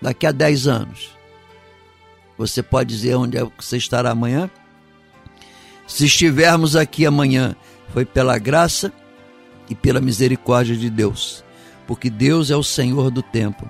Daqui 0.00 0.26
a 0.26 0.32
10 0.32 0.66
anos. 0.68 1.10
Você 2.38 2.62
pode 2.62 2.94
dizer 2.94 3.14
onde 3.14 3.36
é 3.36 3.44
que 3.44 3.64
você 3.64 3.76
estará 3.76 4.10
amanhã? 4.10 4.50
Se 5.86 6.06
estivermos 6.06 6.76
aqui 6.76 7.06
amanhã, 7.06 7.54
foi 7.92 8.04
pela 8.04 8.38
graça 8.38 8.92
e 9.68 9.74
pela 9.74 10.00
misericórdia 10.00 10.76
de 10.76 10.90
Deus, 10.90 11.44
porque 11.86 12.10
Deus 12.10 12.50
é 12.50 12.56
o 12.56 12.62
Senhor 12.62 13.10
do 13.10 13.22
tempo. 13.22 13.68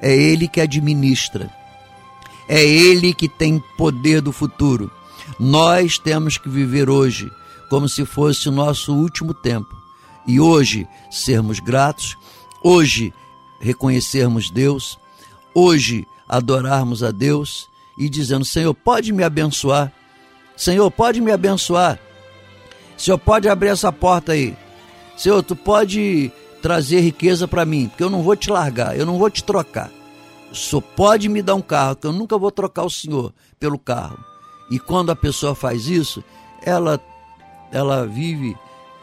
É 0.00 0.14
Ele 0.14 0.48
que 0.48 0.60
administra. 0.60 1.50
É 2.48 2.62
Ele 2.64 3.12
que 3.12 3.28
tem 3.28 3.62
poder 3.76 4.20
do 4.20 4.32
futuro. 4.32 4.90
Nós 5.38 5.98
temos 5.98 6.38
que 6.38 6.48
viver 6.48 6.88
hoje 6.88 7.30
como 7.68 7.88
se 7.88 8.04
fosse 8.04 8.48
o 8.48 8.52
nosso 8.52 8.94
último 8.94 9.34
tempo. 9.34 9.75
E 10.26 10.40
hoje 10.40 10.88
sermos 11.10 11.60
gratos, 11.60 12.16
hoje 12.62 13.12
reconhecermos 13.60 14.50
Deus, 14.50 14.98
hoje 15.54 16.06
adorarmos 16.28 17.02
a 17.02 17.10
Deus 17.10 17.68
e 17.98 18.08
dizendo: 18.08 18.44
Senhor, 18.44 18.74
pode 18.74 19.12
me 19.12 19.22
abençoar. 19.22 19.92
Senhor, 20.56 20.90
pode 20.90 21.20
me 21.20 21.30
abençoar. 21.30 21.98
Senhor, 22.96 23.18
pode 23.18 23.48
abrir 23.48 23.68
essa 23.68 23.92
porta 23.92 24.32
aí. 24.32 24.56
Senhor, 25.16 25.42
tu 25.42 25.54
pode 25.54 26.32
trazer 26.62 27.00
riqueza 27.00 27.46
para 27.46 27.64
mim, 27.64 27.88
porque 27.88 28.02
eu 28.02 28.10
não 28.10 28.22
vou 28.22 28.34
te 28.34 28.50
largar, 28.50 28.98
eu 28.98 29.06
não 29.06 29.18
vou 29.18 29.30
te 29.30 29.44
trocar. 29.44 29.90
Senhor 30.52 30.82
pode 30.82 31.28
me 31.28 31.42
dar 31.42 31.54
um 31.54 31.62
carro, 31.62 31.96
que 31.96 32.06
eu 32.06 32.12
nunca 32.12 32.38
vou 32.38 32.50
trocar 32.50 32.84
o 32.84 32.90
Senhor 32.90 33.32
pelo 33.60 33.78
carro. 33.78 34.18
E 34.70 34.78
quando 34.78 35.10
a 35.10 35.16
pessoa 35.16 35.54
faz 35.54 35.86
isso, 35.86 36.24
ela 36.62 37.00
ela 37.70 38.06
vive 38.06 38.56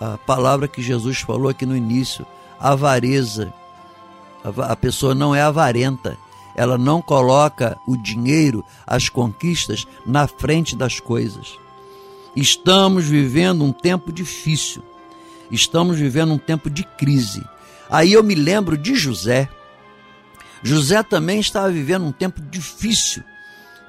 a 0.04 0.18
palavra 0.18 0.68
que 0.68 0.82
Jesus 0.82 1.20
falou 1.20 1.50
aqui 1.50 1.66
no 1.66 1.78
início, 1.78 2.26
avareza. 2.60 3.54
A 4.44 4.76
pessoa 4.76 5.16
não 5.16 5.34
é 5.34 5.42
avarenta, 5.42 6.18
ela 6.56 6.78
não 6.78 7.02
coloca 7.02 7.78
o 7.88 7.96
dinheiro, 7.96 8.66
as 8.86 9.08
conquistas 9.08 9.88
na 10.06 10.28
frente 10.28 10.76
das 10.76 11.00
coisas. 11.00 11.58
Estamos 12.36 13.06
vivendo 13.06 13.63
um 13.63 13.72
tempo 13.72 14.12
difícil. 14.12 14.84
Estamos 15.50 15.98
vivendo 15.98 16.34
um 16.34 16.38
tempo 16.38 16.70
de 16.70 16.84
crise. 16.84 17.42
Aí 17.89 18.12
eu 18.12 18.24
me 18.24 18.36
lembro 18.36 18.78
de 18.78 18.96
José. 18.96 19.48
José 20.62 21.02
também 21.04 21.39
estava 21.39 21.72
vivendo 21.72 22.06
um 22.06 22.12
tempo 22.12 22.42
difícil. 22.42 23.24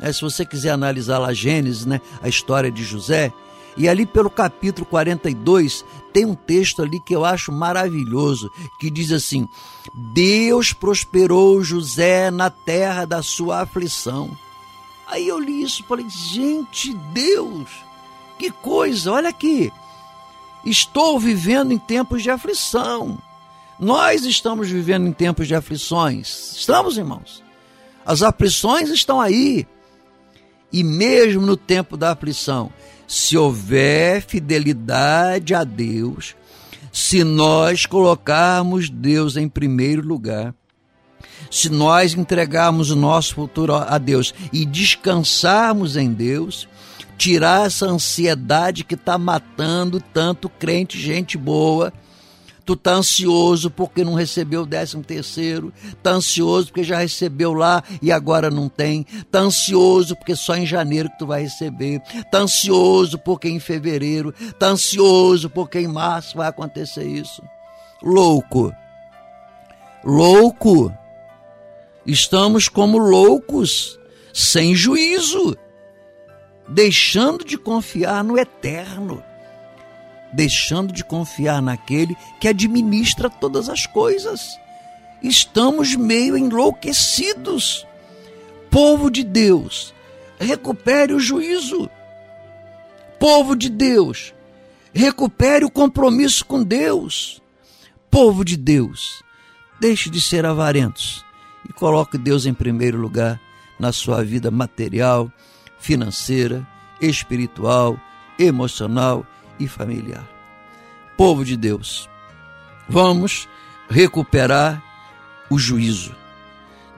É, 0.01 0.13
se 0.13 0.21
você 0.21 0.45
quiser 0.45 0.71
analisar 0.71 1.19
lá 1.19 1.33
Gênesis, 1.33 1.87
né, 1.87 2.01
a 2.23 2.29
história 2.29 2.71
de 2.71 2.85
José, 2.85 3.33
e 3.77 3.89
ali 3.89 4.07
pelo 4.07 4.31
capítulo 4.31 4.87
42 4.87 5.85
tem 6.13 6.25
um 6.25 6.35
texto 6.35 6.81
ali 6.81 7.01
que 7.01 7.15
eu 7.15 7.25
acho 7.25 7.51
maravilhoso, 7.51 8.51
que 8.79 8.89
diz 8.89 9.11
assim: 9.11 9.49
Deus 10.13 10.73
prosperou 10.73 11.63
José 11.63 12.31
na 12.31 12.51
terra 12.51 13.05
da 13.05 13.23
sua 13.23 13.63
aflição. 13.63 14.31
Aí 15.07 15.27
eu 15.27 15.39
li 15.39 15.63
isso 15.63 15.83
e 15.83 15.87
falei: 15.87 16.07
gente, 16.09 16.95
Deus, 17.13 17.69
que 18.39 18.51
coisa, 18.51 19.13
olha 19.13 19.29
aqui. 19.29 19.73
Estou 20.65 21.19
vivendo 21.19 21.73
em 21.73 21.79
tempos 21.79 22.23
de 22.23 22.31
aflição. 22.31 23.19
Nós 23.79 24.25
estamos 24.25 24.71
vivendo 24.71 25.07
em 25.07 25.13
tempos 25.13 25.47
de 25.47 25.55
aflições. 25.55 26.53
Estamos, 26.57 26.97
irmãos. 26.97 27.43
As 28.07 28.23
aflições 28.23 28.89
estão 28.89 29.21
aí. 29.21 29.67
E 30.73 30.83
mesmo 30.83 31.43
no 31.43 31.57
tempo 31.57 31.97
da 31.97 32.13
aflição, 32.13 32.73
se 33.15 33.39
houver 33.39 34.23
fidelidade 34.23 35.55
a 35.55 35.63
Deus, 35.63 36.35
se 36.93 37.23
nós 37.23 37.87
colocarmos 37.87 38.91
Deus 38.91 39.37
em 39.37 39.49
primeiro 39.49 40.03
lugar, 40.03 40.53
se 41.49 41.69
nós 41.69 42.15
entregarmos 42.15 42.91
o 42.91 42.97
nosso 42.97 43.37
futuro 43.37 43.73
a 43.73 43.99
Deus 43.99 44.35
e 44.53 44.67
descansarmos 44.67 45.97
em 45.97 46.13
Deus, 46.13 46.67
tirar 47.17 47.67
essa 47.67 47.87
ansiedade 47.87 48.83
que 48.83 48.95
está 48.95 49.17
matando 49.17 50.01
tanto 50.01 50.49
crente, 50.49 51.01
gente 51.01 51.39
boa, 51.39 51.93
Tu 52.65 52.75
tá 52.77 52.93
ansioso 52.93 53.71
porque 53.71 54.03
não 54.03 54.15
recebeu 54.15 54.63
o 54.63 54.67
décimo 54.67 55.05
terceiro, 55.05 55.71
tá 56.03 56.13
ansioso 56.13 56.69
porque 56.69 56.83
já 56.83 56.99
recebeu 56.99 57.53
lá 57.53 57.83
e 58.01 58.11
agora 58.11 58.51
não 58.51 58.71
tem, 58.71 59.05
tá 59.31 59.41
ansioso 59.41 60.17
porque 60.17 60.35
só 60.35 60.57
em 60.57 60.65
janeiro 60.65 61.11
que 61.11 61.19
tu 61.19 61.27
vai 61.27 61.43
receber, 61.43 62.01
tá 62.31 62.39
ansioso 62.39 63.19
porque 63.19 63.51
em 63.51 63.61
fevereiro, 63.61 64.33
tá 64.59 64.69
ansioso 64.69 65.51
porque 65.51 65.79
em 65.79 65.89
março 65.89 66.39
vai 66.39 66.49
acontecer 66.49 67.05
isso. 67.05 67.43
Louco. 68.03 68.73
Louco. 70.03 70.91
Estamos 72.07 72.69
como 72.69 72.99
loucos, 72.99 73.99
sem 74.33 74.75
juízo, 74.75 75.57
deixando 76.69 77.45
de 77.45 77.59
confiar 77.59 78.25
no 78.25 78.39
eterno 78.39 79.23
deixando 80.35 80.93
de 80.93 81.05
confiar 81.05 81.63
naquele 81.63 82.17
que 82.41 82.49
administra 82.49 83.31
todas 83.31 83.69
as 83.69 83.87
coisas. 83.87 84.59
Estamos 85.23 85.95
meio 85.95 86.37
enlouquecidos. 86.37 87.87
Povo 88.71 89.11
de 89.11 89.23
Deus, 89.23 89.95
recupere 90.39 91.15
o 91.15 91.21
juízo. 91.21 91.89
Povo 93.19 93.55
de 93.55 93.69
Deus, 93.69 94.35
recupere 94.93 95.65
o 95.65 95.71
compromisso 95.71 96.45
com 96.45 96.63
Deus. 96.63 97.41
Povo 98.11 98.45
de 98.45 98.57
Deus, 98.57 99.23
deixe 99.81 100.11
de 100.11 100.21
ser 100.21 100.45
avarentos 100.45 101.25
e 101.69 101.73
coloque 101.73 102.19
Deus 102.19 102.45
em 102.45 102.53
primeiro 102.53 102.99
lugar 102.99 103.41
na 103.79 103.93
sua 103.93 104.23
vida 104.25 104.51
material, 104.51 105.33
financeira, 105.79 106.67
espiritual, 107.01 107.99
emocional 108.39 109.25
e 109.59 109.69
familiar. 109.69 110.27
Povo 111.17 111.45
de 111.45 111.57
Deus, 111.57 112.09
vamos 112.89 113.49
recuperar 113.89 114.83
o 115.51 115.59
juízo. 115.59 116.15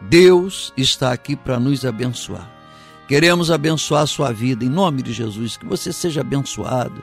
Deus 0.03 0.73
está 0.77 1.13
aqui 1.13 1.35
para 1.35 1.59
nos 1.59 1.85
abençoar. 1.85 2.51
Queremos 3.09 3.51
abençoar 3.51 4.03
a 4.03 4.07
sua 4.07 4.33
vida 4.33 4.65
em 4.65 4.69
nome 4.69 5.03
de 5.03 5.13
Jesus, 5.13 5.57
que 5.57 5.65
você 5.65 5.93
seja 5.93 6.23
abençoado. 6.23 7.03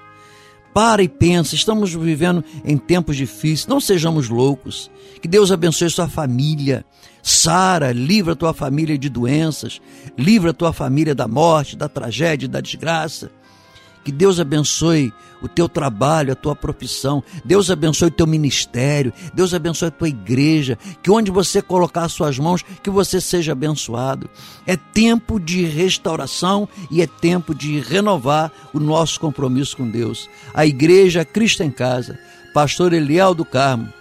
Para 0.74 1.04
e 1.04 1.08
pensa, 1.08 1.54
estamos 1.54 1.94
vivendo 1.94 2.44
em 2.66 2.78
tempos 2.78 3.16
difíceis, 3.16 3.68
não 3.68 3.80
sejamos 3.80 4.28
loucos. 4.28 4.90
Que 5.22 5.28
Deus 5.28 5.52
abençoe 5.52 5.90
sua 5.90 6.10
família. 6.10 6.84
Sara, 7.22 7.92
livra 7.92 8.34
a 8.34 8.36
tua 8.36 8.54
família 8.54 8.98
de 8.98 9.08
doenças, 9.08 9.80
livra 10.18 10.50
a 10.50 10.54
tua 10.54 10.74
família 10.74 11.16
da 11.16 11.28
morte, 11.28 11.78
da 11.78 11.88
tragédia, 11.88 12.50
da 12.50 12.60
desgraça. 12.60 13.32
Que 14.04 14.12
Deus 14.12 14.40
abençoe 14.40 15.14
o 15.44 15.48
teu 15.48 15.68
trabalho, 15.68 16.32
a 16.32 16.36
tua 16.36 16.56
profissão. 16.56 17.22
Deus 17.44 17.70
abençoe 17.70 18.08
o 18.08 18.12
teu 18.12 18.26
ministério. 18.26 19.12
Deus 19.34 19.54
abençoe 19.54 19.90
a 19.90 19.92
tua 19.92 20.08
igreja. 20.08 20.78
Que 21.04 21.12
onde 21.12 21.30
você 21.30 21.62
colocar 21.62 22.04
as 22.04 22.14
suas 22.14 22.40
mãos, 22.40 22.64
que 22.82 22.90
você 22.90 23.20
seja 23.20 23.52
abençoado. 23.52 24.30
É 24.66 24.78
tempo 24.78 25.40
de 25.40 25.66
restauração 25.66 26.68
e 26.90 27.02
é 27.02 27.08
tempo 27.08 27.54
de 27.54 27.80
renovar 27.82 28.52
o 28.74 28.80
nosso 28.80 29.20
compromisso 29.20 29.76
com 29.76 29.90
Deus. 29.90 30.30
A 30.54 30.66
igreja 30.66 31.26
Cristo 31.26 31.62
em 31.62 31.72
Casa, 31.72 32.18
pastor 32.54 32.94
Eliel 32.94 33.34
do 33.34 33.44
Carmo, 33.44 33.92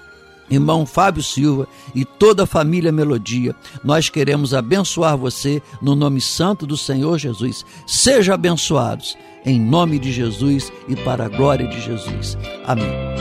irmão 0.48 0.86
Fábio 0.86 1.22
Silva 1.22 1.66
e 1.92 2.04
toda 2.04 2.44
a 2.44 2.46
família 2.46 2.92
Melodia. 2.92 3.56
Nós 3.82 4.08
queremos 4.08 4.54
abençoar 4.54 5.16
você 5.16 5.60
no 5.80 5.96
nome 5.96 6.20
santo 6.20 6.66
do 6.66 6.76
Senhor 6.76 7.18
Jesus. 7.18 7.64
Sejam 7.84 8.34
abençoados 8.34 9.16
em 9.44 9.60
nome 9.60 9.98
de 9.98 10.12
Jesus 10.12 10.72
e 10.88 10.96
para 10.96 11.26
a 11.26 11.28
glória 11.28 11.66
de 11.66 11.80
Jesus. 11.80 12.36
Amém. 12.64 13.12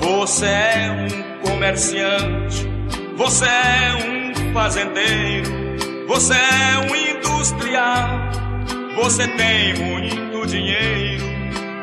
Você 0.00 0.46
é 0.46 0.90
um 0.90 1.48
comerciante, 1.50 2.68
você 3.16 3.44
é 3.44 3.94
um 3.96 4.52
fazendeiro, 4.52 5.50
você 6.06 6.34
é 6.34 6.78
um 6.78 6.96
industrial. 6.96 8.21
Você 8.96 9.26
tem 9.26 9.74
muito 9.74 10.46
dinheiro, 10.46 11.24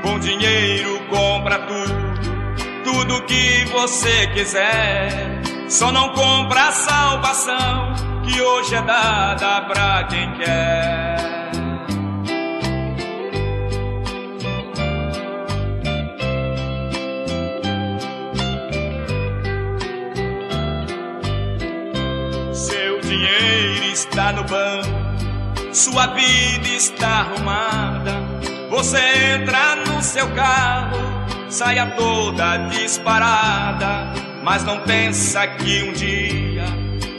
com 0.02 0.20
dinheiro 0.20 1.00
compra 1.10 1.60
tudo, 1.60 2.84
tudo 2.84 3.26
que 3.26 3.66
você 3.66 4.28
quiser. 4.28 5.42
Só 5.68 5.92
não 5.92 6.10
compra 6.10 6.70
a 6.70 6.72
salvação 6.72 7.94
que 8.24 8.42
hoje 8.42 8.76
é 8.76 8.82
dada 8.82 9.62
pra 9.62 10.04
quem 10.06 10.34
quer. 10.34 11.20
Está 23.92 24.32
no 24.32 24.44
banco, 24.44 24.99
sua 25.72 26.08
vida 26.08 26.68
está 26.68 27.08
arrumada. 27.08 28.20
Você 28.70 29.00
entra 29.36 29.76
no 29.76 30.02
seu 30.02 30.28
carro, 30.30 30.98
saia 31.50 31.88
toda 31.98 32.58
disparada, 32.68 34.14
mas 34.44 34.64
não 34.64 34.80
pensa 34.82 35.48
que 35.48 35.84
um 35.84 35.94
dia 35.94 36.66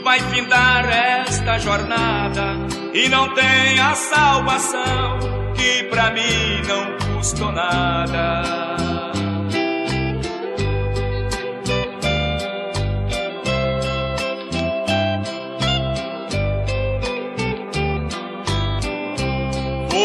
vai 0.03 0.19
findar 0.19 0.89
esta 0.89 1.59
jornada 1.59 2.55
e 2.93 3.07
não 3.09 3.33
tem 3.33 3.79
a 3.79 3.93
salvação 3.95 5.19
que 5.55 5.83
pra 5.83 6.11
mim 6.11 6.61
não 6.67 7.15
custou 7.15 7.51
nada. 7.51 8.70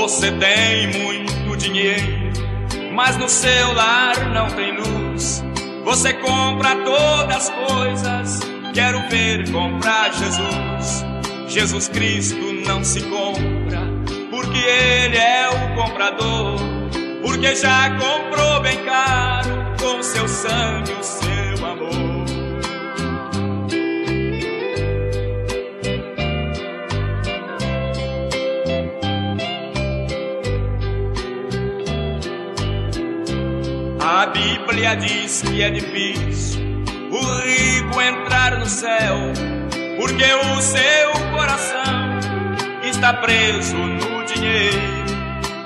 Você 0.06 0.30
tem 0.30 0.86
muito 1.02 1.56
dinheiro, 1.56 2.30
mas 2.94 3.16
no 3.16 3.28
seu 3.28 3.72
lar 3.72 4.14
não 4.32 4.48
tem 4.50 4.76
luz. 4.76 5.42
Você 5.84 6.12
compra 6.12 6.76
todas 6.84 7.36
as 7.36 7.50
coisas, 7.50 8.40
quero 8.72 9.00
ver 9.08 9.50
comprar 9.50 10.12
Jesus. 10.12 11.04
Jesus 11.48 11.88
Cristo 11.88 12.40
não 12.64 12.84
se 12.84 13.00
compra, 13.02 13.82
porque 14.30 14.58
Ele 14.58 15.16
é 15.16 15.48
o 15.48 15.74
comprador. 15.74 16.60
Porque 17.20 17.56
já 17.56 17.90
comprou 17.98 18.60
bem 18.62 18.84
caro 18.84 19.50
com 19.80 20.00
seu 20.04 20.28
sangue 20.28 20.92
o 20.92 21.02
seu 21.02 21.66
amor. 21.66 22.15
Bíblia 34.36 34.94
diz 34.96 35.40
que 35.40 35.62
é 35.62 35.70
difícil 35.70 36.60
o 37.10 37.40
rico 37.40 38.00
entrar 38.02 38.58
no 38.58 38.66
céu, 38.66 39.16
porque 39.98 40.24
o 40.24 40.60
seu 40.60 41.12
coração 41.32 42.18
está 42.82 43.14
preso 43.14 43.76
no 43.76 44.24
dinheiro. 44.24 45.06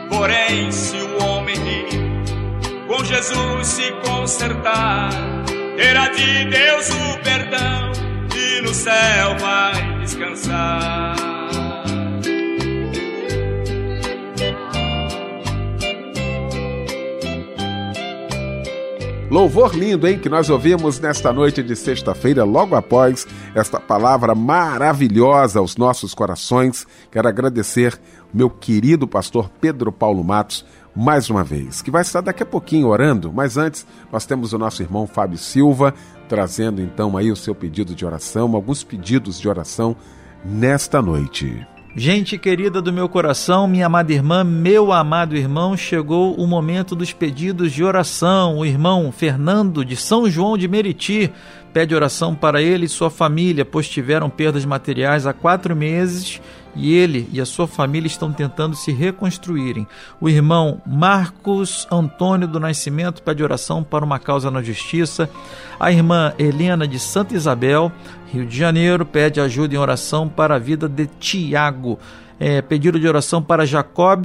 Porém, 0.09 0.71
se 0.71 0.97
o 0.97 1.25
homem 1.25 1.57
rico 1.57 2.87
com 2.87 3.05
Jesus 3.05 3.66
se 3.66 3.91
consertar, 4.05 5.11
terá 5.77 6.09
de 6.09 6.45
Deus 6.45 6.91
o 6.91 7.18
perdão 7.25 7.91
e 8.37 8.62
no 8.62 8.73
céu 8.73 9.37
vai 9.39 9.99
descansar. 9.99 11.30
Louvor 19.31 19.76
lindo, 19.76 20.09
hein, 20.09 20.18
que 20.18 20.28
nós 20.28 20.51
ouvimos 20.51 20.99
nesta 20.99 21.33
noite 21.33 21.62
de 21.62 21.76
sexta-feira, 21.76 22.43
logo 22.43 22.74
após 22.74 23.28
esta 23.55 23.78
palavra 23.78 24.35
maravilhosa 24.35 25.61
aos 25.61 25.76
nossos 25.76 26.12
corações. 26.12 26.85
Quero 27.12 27.28
agradecer 27.28 27.97
meu 28.35 28.51
querido 28.51 29.07
pastor 29.07 29.49
Pedro 29.61 29.93
Paulo 29.93 30.24
Matos 30.24 30.66
mais 30.97 31.31
uma 31.31 31.45
vez, 31.45 31.81
que 31.81 31.93
vai 31.93 32.03
estar 32.03 32.22
daqui 32.22 32.43
a 32.43 32.47
pouquinho 32.47 32.89
orando, 32.89 33.33
mas 33.33 33.57
antes 33.57 33.87
nós 34.11 34.26
temos 34.26 34.53
o 34.53 34.59
nosso 34.59 34.83
irmão 34.83 35.07
Fábio 35.07 35.39
Silva 35.39 35.95
trazendo 36.28 36.83
então 36.83 37.16
aí 37.16 37.31
o 37.31 37.37
seu 37.37 37.55
pedido 37.55 37.95
de 37.95 38.05
oração, 38.05 38.57
alguns 38.57 38.83
pedidos 38.83 39.39
de 39.39 39.49
oração 39.49 39.95
nesta 40.45 41.01
noite. 41.01 41.64
Gente 41.97 42.38
querida 42.38 42.80
do 42.80 42.93
meu 42.93 43.09
coração, 43.09 43.66
minha 43.66 43.86
amada 43.86 44.12
irmã, 44.12 44.45
meu 44.45 44.93
amado 44.93 45.36
irmão, 45.36 45.76
chegou 45.76 46.36
o 46.36 46.47
momento 46.47 46.95
dos 46.95 47.12
pedidos 47.12 47.72
de 47.72 47.82
oração. 47.82 48.59
O 48.59 48.64
irmão 48.64 49.11
Fernando 49.11 49.84
de 49.84 49.97
São 49.97 50.30
João 50.30 50.57
de 50.57 50.68
Meriti 50.68 51.32
pede 51.73 51.95
oração 51.95 52.35
para 52.35 52.61
ele 52.61 52.87
e 52.87 52.89
sua 52.89 53.11
família, 53.11 53.64
pois 53.64 53.89
tiveram 53.89 54.29
perdas 54.29 54.64
materiais 54.64 55.27
há 55.27 55.33
quatro 55.33 55.75
meses 55.75 56.41
e 56.75 56.95
ele 56.95 57.29
e 57.33 57.41
a 57.41 57.47
sua 57.47 57.66
família 57.66 58.07
estão 58.07 58.33
tentando 58.33 58.77
se 58.77 58.93
reconstruírem. 58.93 59.87
O 60.21 60.29
irmão 60.29 60.81
Marcos 60.87 61.87
Antônio 61.91 62.47
do 62.47 62.61
Nascimento 62.61 63.23
pede 63.23 63.43
oração 63.43 63.83
para 63.83 64.05
uma 64.05 64.18
causa 64.18 64.51
na 64.51 64.62
justiça. 64.62 65.29
A 65.79 65.91
irmã 65.91 66.33
Helena 66.39 66.87
de 66.87 66.99
Santa 66.99 67.35
Isabel, 67.35 67.91
Rio 68.33 68.47
de 68.47 68.57
Janeiro, 68.57 69.05
pede 69.05 69.41
ajuda 69.41 69.75
em 69.75 69.79
oração 69.79 70.29
para 70.29 70.57
a 70.57 70.59
vida 70.59 70.89
de 70.89 71.07
Tiago. 71.18 71.99
É, 72.39 72.62
pedido 72.62 72.99
de 72.99 73.07
oração 73.07 73.43
para 73.43 73.66
Jacob 73.66 74.25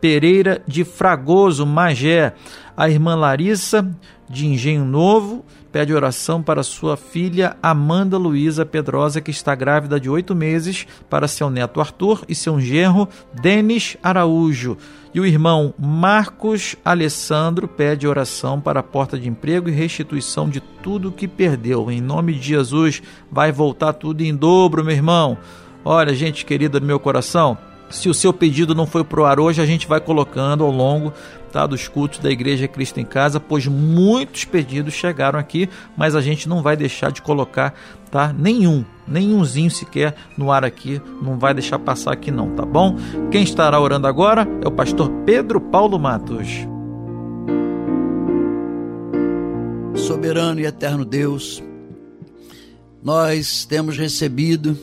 Pereira 0.00 0.62
de 0.66 0.84
Fragoso, 0.84 1.66
Magé. 1.66 2.32
A 2.76 2.88
irmã 2.88 3.14
Larissa 3.14 3.86
de 4.28 4.46
Engenho 4.46 4.84
Novo 4.84 5.44
pede 5.72 5.94
oração 5.94 6.42
para 6.42 6.62
sua 6.62 6.96
filha 6.96 7.56
Amanda 7.62 8.18
Luísa 8.18 8.66
Pedrosa, 8.66 9.20
que 9.20 9.30
está 9.30 9.54
grávida 9.54 10.00
de 10.00 10.10
oito 10.10 10.34
meses, 10.34 10.86
para 11.08 11.28
seu 11.28 11.48
neto 11.48 11.80
Arthur 11.80 12.24
e 12.28 12.34
seu 12.34 12.60
genro 12.60 13.08
Denis 13.40 13.96
Araújo. 14.02 14.76
E 15.12 15.20
o 15.20 15.26
irmão 15.26 15.74
Marcos 15.78 16.76
Alessandro 16.84 17.66
pede 17.66 18.06
oração 18.06 18.60
para 18.60 18.80
a 18.80 18.84
porta 18.84 19.18
de 19.18 19.28
emprego 19.28 19.68
e 19.68 19.72
restituição 19.72 20.48
de 20.48 20.60
tudo 20.60 21.12
que 21.12 21.26
perdeu. 21.26 21.90
Em 21.90 22.00
nome 22.00 22.34
de 22.34 22.40
Jesus, 22.40 23.02
vai 23.30 23.50
voltar 23.50 23.92
tudo 23.92 24.22
em 24.22 24.34
dobro, 24.34 24.84
meu 24.84 24.94
irmão. 24.94 25.38
Olha, 25.84 26.14
gente 26.14 26.44
querida 26.44 26.78
do 26.78 26.86
meu 26.86 27.00
coração, 27.00 27.56
se 27.90 28.08
o 28.08 28.14
seu 28.14 28.32
pedido 28.32 28.72
não 28.72 28.86
foi 28.86 29.02
pro 29.02 29.24
ar 29.24 29.40
hoje, 29.40 29.60
a 29.60 29.66
gente 29.66 29.88
vai 29.88 30.00
colocando 30.00 30.62
ao 30.62 30.70
longo 30.70 31.12
tá, 31.50 31.66
dos 31.66 31.88
cultos 31.88 32.18
da 32.18 32.30
Igreja 32.30 32.68
Cristo 32.68 33.00
em 33.00 33.04
Casa, 33.04 33.40
pois 33.40 33.66
muitos 33.66 34.44
pedidos 34.44 34.94
chegaram 34.94 35.38
aqui, 35.38 35.68
mas 35.96 36.14
a 36.14 36.20
gente 36.20 36.48
não 36.48 36.62
vai 36.62 36.76
deixar 36.76 37.10
de 37.10 37.20
colocar 37.20 37.74
tá, 38.10 38.32
nenhum, 38.32 38.84
nenhumzinho 39.06 39.70
sequer 39.70 40.14
no 40.36 40.50
ar 40.50 40.64
aqui, 40.64 41.00
não 41.22 41.38
vai 41.38 41.52
deixar 41.52 41.78
passar 41.78 42.12
aqui 42.12 42.30
não, 42.30 42.54
tá 42.54 42.64
bom? 42.64 42.96
Quem 43.30 43.42
estará 43.42 43.80
orando 43.80 44.06
agora 44.06 44.46
é 44.62 44.68
o 44.68 44.72
pastor 44.72 45.10
Pedro 45.24 45.60
Paulo 45.60 45.98
Matos. 45.98 46.48
Soberano 49.94 50.60
e 50.60 50.64
eterno 50.64 51.04
Deus, 51.04 51.62
nós 53.02 53.64
temos 53.64 53.96
recebido 53.96 54.76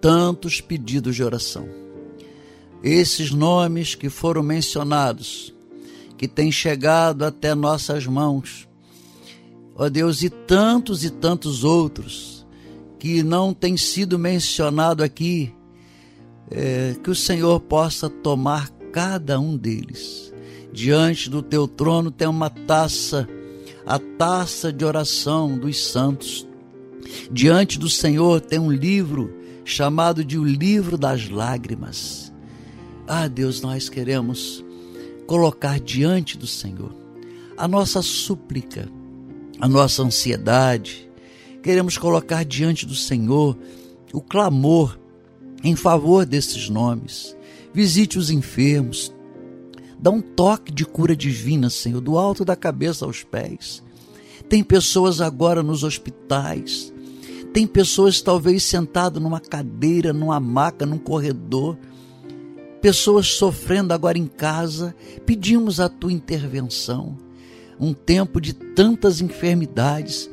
tantos 0.00 0.60
pedidos 0.60 1.14
de 1.14 1.22
oração. 1.22 1.68
Esses 2.82 3.30
nomes 3.30 3.94
que 3.94 4.08
foram 4.08 4.42
mencionados, 4.42 5.51
que 6.16 6.28
têm 6.28 6.50
chegado 6.52 7.24
até 7.24 7.54
nossas 7.54 8.06
mãos, 8.06 8.68
ó 9.74 9.88
Deus, 9.88 10.22
e 10.22 10.30
tantos 10.30 11.04
e 11.04 11.10
tantos 11.10 11.64
outros 11.64 12.46
que 12.98 13.22
não 13.22 13.52
têm 13.52 13.76
sido 13.76 14.18
mencionado 14.18 15.02
aqui, 15.02 15.52
é, 16.50 16.94
que 17.02 17.10
o 17.10 17.14
Senhor 17.14 17.58
possa 17.60 18.08
tomar 18.08 18.70
cada 18.92 19.40
um 19.40 19.56
deles. 19.56 20.32
Diante 20.72 21.28
do 21.28 21.42
teu 21.42 21.66
trono 21.66 22.10
tem 22.10 22.28
uma 22.28 22.48
taça, 22.48 23.28
a 23.84 23.98
taça 23.98 24.72
de 24.72 24.84
oração 24.84 25.58
dos 25.58 25.84
santos. 25.84 26.46
Diante 27.30 27.78
do 27.78 27.88
Senhor 27.88 28.40
tem 28.40 28.58
um 28.58 28.70
livro 28.70 29.34
chamado 29.64 30.24
de 30.24 30.38
o 30.38 30.44
livro 30.44 30.96
das 30.96 31.28
lágrimas. 31.28 32.32
Ah, 33.06 33.26
Deus, 33.26 33.60
nós 33.60 33.88
queremos 33.88 34.64
colocar 35.26 35.80
diante 35.80 36.36
do 36.36 36.46
Senhor 36.46 36.92
a 37.56 37.68
nossa 37.68 38.02
súplica, 38.02 38.88
a 39.60 39.68
nossa 39.68 40.02
ansiedade. 40.02 41.08
Queremos 41.62 41.96
colocar 41.96 42.44
diante 42.44 42.84
do 42.84 42.94
Senhor 42.94 43.56
o 44.12 44.20
clamor 44.20 44.98
em 45.62 45.76
favor 45.76 46.26
desses 46.26 46.68
nomes. 46.68 47.36
Visite 47.72 48.18
os 48.18 48.30
enfermos. 48.30 49.14
Dá 49.98 50.10
um 50.10 50.20
toque 50.20 50.72
de 50.72 50.84
cura 50.84 51.14
divina, 51.14 51.70
Senhor, 51.70 52.00
do 52.00 52.18
alto 52.18 52.44
da 52.44 52.56
cabeça 52.56 53.04
aos 53.04 53.22
pés. 53.22 53.82
Tem 54.48 54.62
pessoas 54.64 55.20
agora 55.20 55.62
nos 55.62 55.84
hospitais 55.84 56.92
Tem 57.52 57.66
pessoas 57.66 58.20
talvez 58.20 58.62
sentadas 58.64 59.22
numa 59.22 59.40
cadeira, 59.40 60.12
numa 60.12 60.40
maca, 60.40 60.84
num 60.86 60.98
corredor, 60.98 61.78
pessoas 62.82 63.28
sofrendo 63.28 63.94
agora 63.94 64.18
em 64.18 64.26
casa. 64.26 64.94
Pedimos 65.24 65.80
a 65.80 65.88
tua 65.88 66.12
intervenção. 66.12 67.16
Um 67.80 67.94
tempo 67.94 68.40
de 68.40 68.52
tantas 68.52 69.20
enfermidades, 69.20 70.28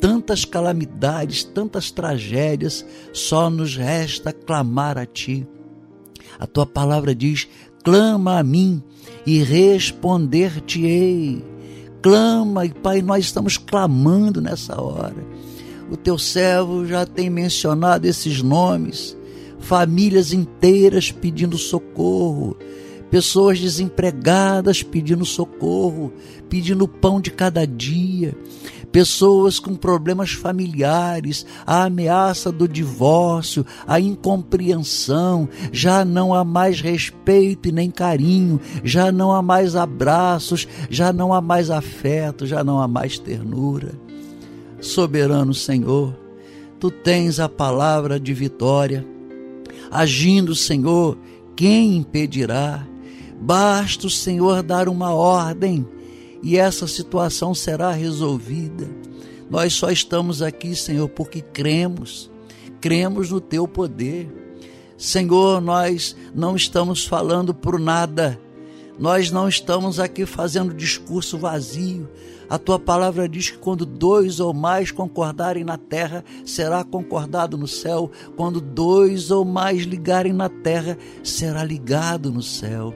tantas 0.00 0.44
calamidades, 0.44 1.42
tantas 1.42 1.90
tragédias, 1.90 2.84
só 3.12 3.50
nos 3.50 3.76
resta 3.76 4.32
clamar 4.32 4.98
a 4.98 5.06
ti. 5.06 5.46
A 6.38 6.46
tua 6.46 6.66
palavra 6.66 7.14
diz: 7.14 7.48
clama 7.82 8.38
a 8.38 8.44
mim 8.44 8.82
e 9.26 9.42
responder-te-ei. 9.42 11.44
Clama, 12.02 12.66
e 12.66 12.72
Pai, 12.72 13.02
nós 13.02 13.24
estamos 13.24 13.58
clamando 13.58 14.40
nessa 14.40 14.80
hora. 14.80 15.26
O 15.90 15.96
teu 15.96 16.18
servo 16.18 16.86
já 16.86 17.06
tem 17.06 17.30
mencionado 17.30 18.06
esses 18.06 18.42
nomes, 18.42 19.15
famílias 19.66 20.32
inteiras 20.32 21.10
pedindo 21.10 21.58
socorro, 21.58 22.56
pessoas 23.10 23.58
desempregadas 23.58 24.80
pedindo 24.80 25.24
socorro, 25.24 26.12
pedindo 26.48 26.86
pão 26.86 27.20
de 27.20 27.32
cada 27.32 27.66
dia, 27.66 28.32
pessoas 28.92 29.58
com 29.58 29.74
problemas 29.74 30.30
familiares, 30.30 31.44
a 31.66 31.82
ameaça 31.82 32.52
do 32.52 32.68
divórcio, 32.68 33.66
a 33.88 33.98
incompreensão, 33.98 35.48
já 35.72 36.04
não 36.04 36.32
há 36.32 36.44
mais 36.44 36.80
respeito 36.80 37.68
e 37.68 37.72
nem 37.72 37.90
carinho, 37.90 38.60
já 38.84 39.10
não 39.10 39.32
há 39.32 39.42
mais 39.42 39.74
abraços, 39.74 40.68
já 40.88 41.12
não 41.12 41.34
há 41.34 41.40
mais 41.40 41.70
afeto, 41.70 42.46
já 42.46 42.62
não 42.62 42.80
há 42.80 42.86
mais 42.86 43.18
ternura. 43.18 43.94
Soberano 44.80 45.52
Senhor, 45.52 46.16
tu 46.78 46.88
tens 46.88 47.40
a 47.40 47.48
palavra 47.48 48.20
de 48.20 48.32
vitória. 48.32 49.15
Agindo, 49.90 50.54
Senhor, 50.54 51.16
quem 51.54 51.96
impedirá? 51.96 52.86
Basta 53.40 54.06
o 54.06 54.10
Senhor 54.10 54.62
dar 54.62 54.88
uma 54.88 55.14
ordem 55.14 55.86
e 56.42 56.56
essa 56.56 56.86
situação 56.86 57.54
será 57.54 57.90
resolvida. 57.90 58.88
Nós 59.48 59.74
só 59.74 59.90
estamos 59.90 60.42
aqui, 60.42 60.74
Senhor, 60.74 61.08
porque 61.08 61.40
cremos, 61.40 62.30
cremos 62.80 63.30
no 63.30 63.40
teu 63.40 63.68
poder. 63.68 64.28
Senhor, 64.96 65.60
nós 65.60 66.16
não 66.34 66.56
estamos 66.56 67.04
falando 67.04 67.54
por 67.54 67.78
nada, 67.78 68.40
nós 68.98 69.30
não 69.30 69.48
estamos 69.48 70.00
aqui 70.00 70.24
fazendo 70.24 70.72
discurso 70.72 71.36
vazio. 71.36 72.08
A 72.48 72.58
tua 72.58 72.78
palavra 72.78 73.28
diz 73.28 73.50
que 73.50 73.58
quando 73.58 73.84
dois 73.84 74.40
ou 74.40 74.54
mais 74.54 74.90
concordarem 74.90 75.64
na 75.64 75.76
terra, 75.76 76.24
será 76.44 76.82
concordado 76.84 77.58
no 77.58 77.66
céu. 77.66 78.10
Quando 78.36 78.60
dois 78.60 79.30
ou 79.30 79.44
mais 79.44 79.82
ligarem 79.82 80.32
na 80.32 80.48
terra, 80.48 80.96
será 81.22 81.62
ligado 81.64 82.30
no 82.30 82.42
céu. 82.42 82.94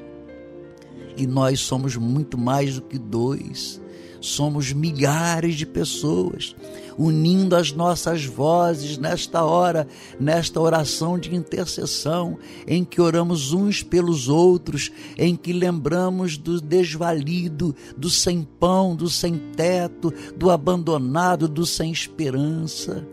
E 1.16 1.26
nós 1.26 1.60
somos 1.60 1.96
muito 1.96 2.38
mais 2.38 2.76
do 2.76 2.82
que 2.82 2.98
dois. 2.98 3.80
Somos 4.20 4.72
milhares 4.72 5.56
de 5.56 5.64
pessoas 5.66 6.54
unindo 7.00 7.56
as 7.56 7.72
nossas 7.72 8.26
vozes 8.26 8.98
nesta 8.98 9.42
hora, 9.42 9.88
nesta 10.20 10.60
oração 10.60 11.18
de 11.18 11.34
intercessão, 11.34 12.38
em 12.66 12.84
que 12.84 13.00
oramos 13.00 13.54
uns 13.54 13.82
pelos 13.82 14.28
outros, 14.28 14.92
em 15.16 15.34
que 15.34 15.50
lembramos 15.50 16.36
do 16.36 16.60
desvalido, 16.60 17.74
do 17.96 18.10
sem 18.10 18.42
pão, 18.42 18.94
do 18.94 19.08
sem 19.08 19.38
teto, 19.56 20.12
do 20.36 20.50
abandonado, 20.50 21.48
do 21.48 21.64
sem 21.64 21.90
esperança. 21.90 23.06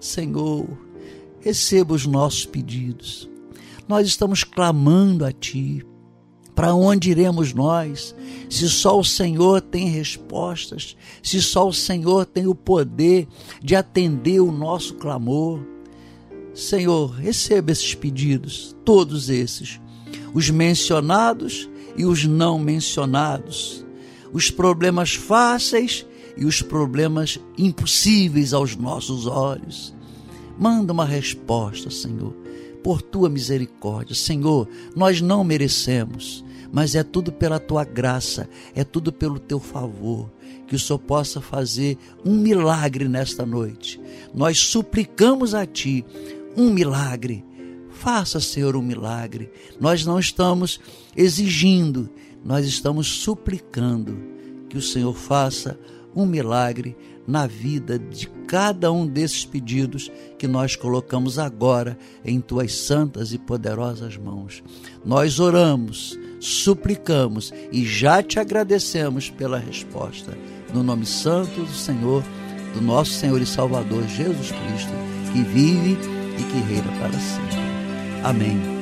Senhor, 0.00 0.66
receba 1.40 1.92
os 1.92 2.06
nossos 2.06 2.46
pedidos. 2.46 3.28
Nós 3.86 4.06
estamos 4.06 4.42
clamando 4.42 5.26
a 5.26 5.32
Ti 5.32 5.84
para 6.58 6.74
onde 6.74 7.12
iremos 7.12 7.54
nós? 7.54 8.16
Se 8.50 8.68
só 8.68 8.98
o 8.98 9.04
Senhor 9.04 9.60
tem 9.60 9.90
respostas, 9.90 10.96
se 11.22 11.40
só 11.40 11.68
o 11.68 11.72
Senhor 11.72 12.26
tem 12.26 12.48
o 12.48 12.54
poder 12.54 13.28
de 13.62 13.76
atender 13.76 14.40
o 14.40 14.50
nosso 14.50 14.94
clamor. 14.94 15.60
Senhor, 16.52 17.12
receba 17.12 17.70
esses 17.70 17.94
pedidos, 17.94 18.74
todos 18.84 19.30
esses, 19.30 19.80
os 20.34 20.50
mencionados 20.50 21.70
e 21.96 22.04
os 22.04 22.24
não 22.24 22.58
mencionados, 22.58 23.86
os 24.32 24.50
problemas 24.50 25.14
fáceis 25.14 26.04
e 26.36 26.44
os 26.44 26.60
problemas 26.60 27.38
impossíveis 27.56 28.52
aos 28.52 28.74
nossos 28.74 29.28
olhos. 29.28 29.94
Manda 30.58 30.92
uma 30.92 31.04
resposta, 31.04 31.88
Senhor, 31.88 32.34
por 32.82 33.00
tua 33.00 33.28
misericórdia. 33.28 34.12
Senhor, 34.12 34.68
nós 34.96 35.20
não 35.20 35.44
merecemos, 35.44 36.44
mas 36.72 36.94
é 36.94 37.02
tudo 37.02 37.32
pela 37.32 37.58
tua 37.58 37.84
graça, 37.84 38.48
é 38.74 38.84
tudo 38.84 39.12
pelo 39.12 39.38
teu 39.38 39.58
favor. 39.58 40.30
Que 40.66 40.76
o 40.76 40.78
Senhor 40.78 40.98
possa 40.98 41.40
fazer 41.40 41.96
um 42.24 42.34
milagre 42.34 43.08
nesta 43.08 43.46
noite. 43.46 43.98
Nós 44.34 44.58
suplicamos 44.58 45.54
a 45.54 45.64
Ti 45.64 46.04
um 46.56 46.70
milagre. 46.70 47.44
Faça, 47.90 48.38
Senhor, 48.38 48.76
um 48.76 48.82
milagre. 48.82 49.50
Nós 49.80 50.04
não 50.04 50.18
estamos 50.18 50.78
exigindo, 51.16 52.10
nós 52.44 52.66
estamos 52.66 53.08
suplicando 53.08 54.18
que 54.68 54.76
o 54.76 54.82
Senhor 54.82 55.14
faça 55.14 55.78
um 56.14 56.26
milagre 56.26 56.96
na 57.26 57.46
vida 57.46 57.98
de 57.98 58.26
cada 58.46 58.90
um 58.90 59.06
desses 59.06 59.44
pedidos 59.44 60.10
que 60.38 60.48
nós 60.48 60.74
colocamos 60.74 61.38
agora 61.38 61.98
em 62.24 62.40
tuas 62.40 62.74
santas 62.74 63.32
e 63.32 63.38
poderosas 63.38 64.16
mãos. 64.16 64.62
Nós 65.04 65.38
oramos, 65.38 66.18
suplicamos 66.40 67.52
e 67.70 67.84
já 67.84 68.22
te 68.22 68.38
agradecemos 68.38 69.28
pela 69.28 69.58
resposta. 69.58 70.36
No 70.72 70.82
nome 70.82 71.04
santo 71.04 71.60
do 71.60 71.74
Senhor, 71.74 72.22
do 72.72 72.80
nosso 72.80 73.12
Senhor 73.12 73.40
e 73.40 73.46
Salvador 73.46 74.02
Jesus 74.08 74.50
Cristo, 74.50 74.92
que 75.32 75.42
vive 75.42 75.98
e 76.38 76.42
que 76.44 76.72
reina 76.72 76.90
para 76.98 77.12
sempre. 77.12 77.58
Amém. 78.24 78.77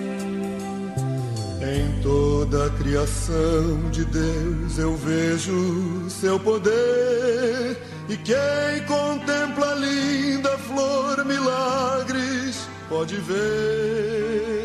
Em 1.77 2.01
toda 2.01 2.69
a 2.69 2.71
criação 2.71 3.91
de 3.91 4.03
Deus 4.07 4.79
eu 4.79 4.97
vejo 4.97 6.09
seu 6.09 6.41
poder. 6.41 7.77
E 8.09 8.17
quem 8.17 8.87
contempla 8.87 9.73
a 9.73 9.75
linda 9.75 10.57
flor 10.57 11.23
milagres 11.27 12.67
pode 12.89 13.17
ver. 13.17 14.57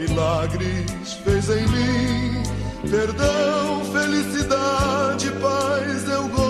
Milagres 0.00 1.12
fez 1.24 1.50
em 1.50 1.66
mim. 1.68 2.42
Perdão, 2.90 3.84
felicidade, 3.92 5.30
paz 5.32 6.08
eu 6.08 6.28
gozarei 6.28 6.49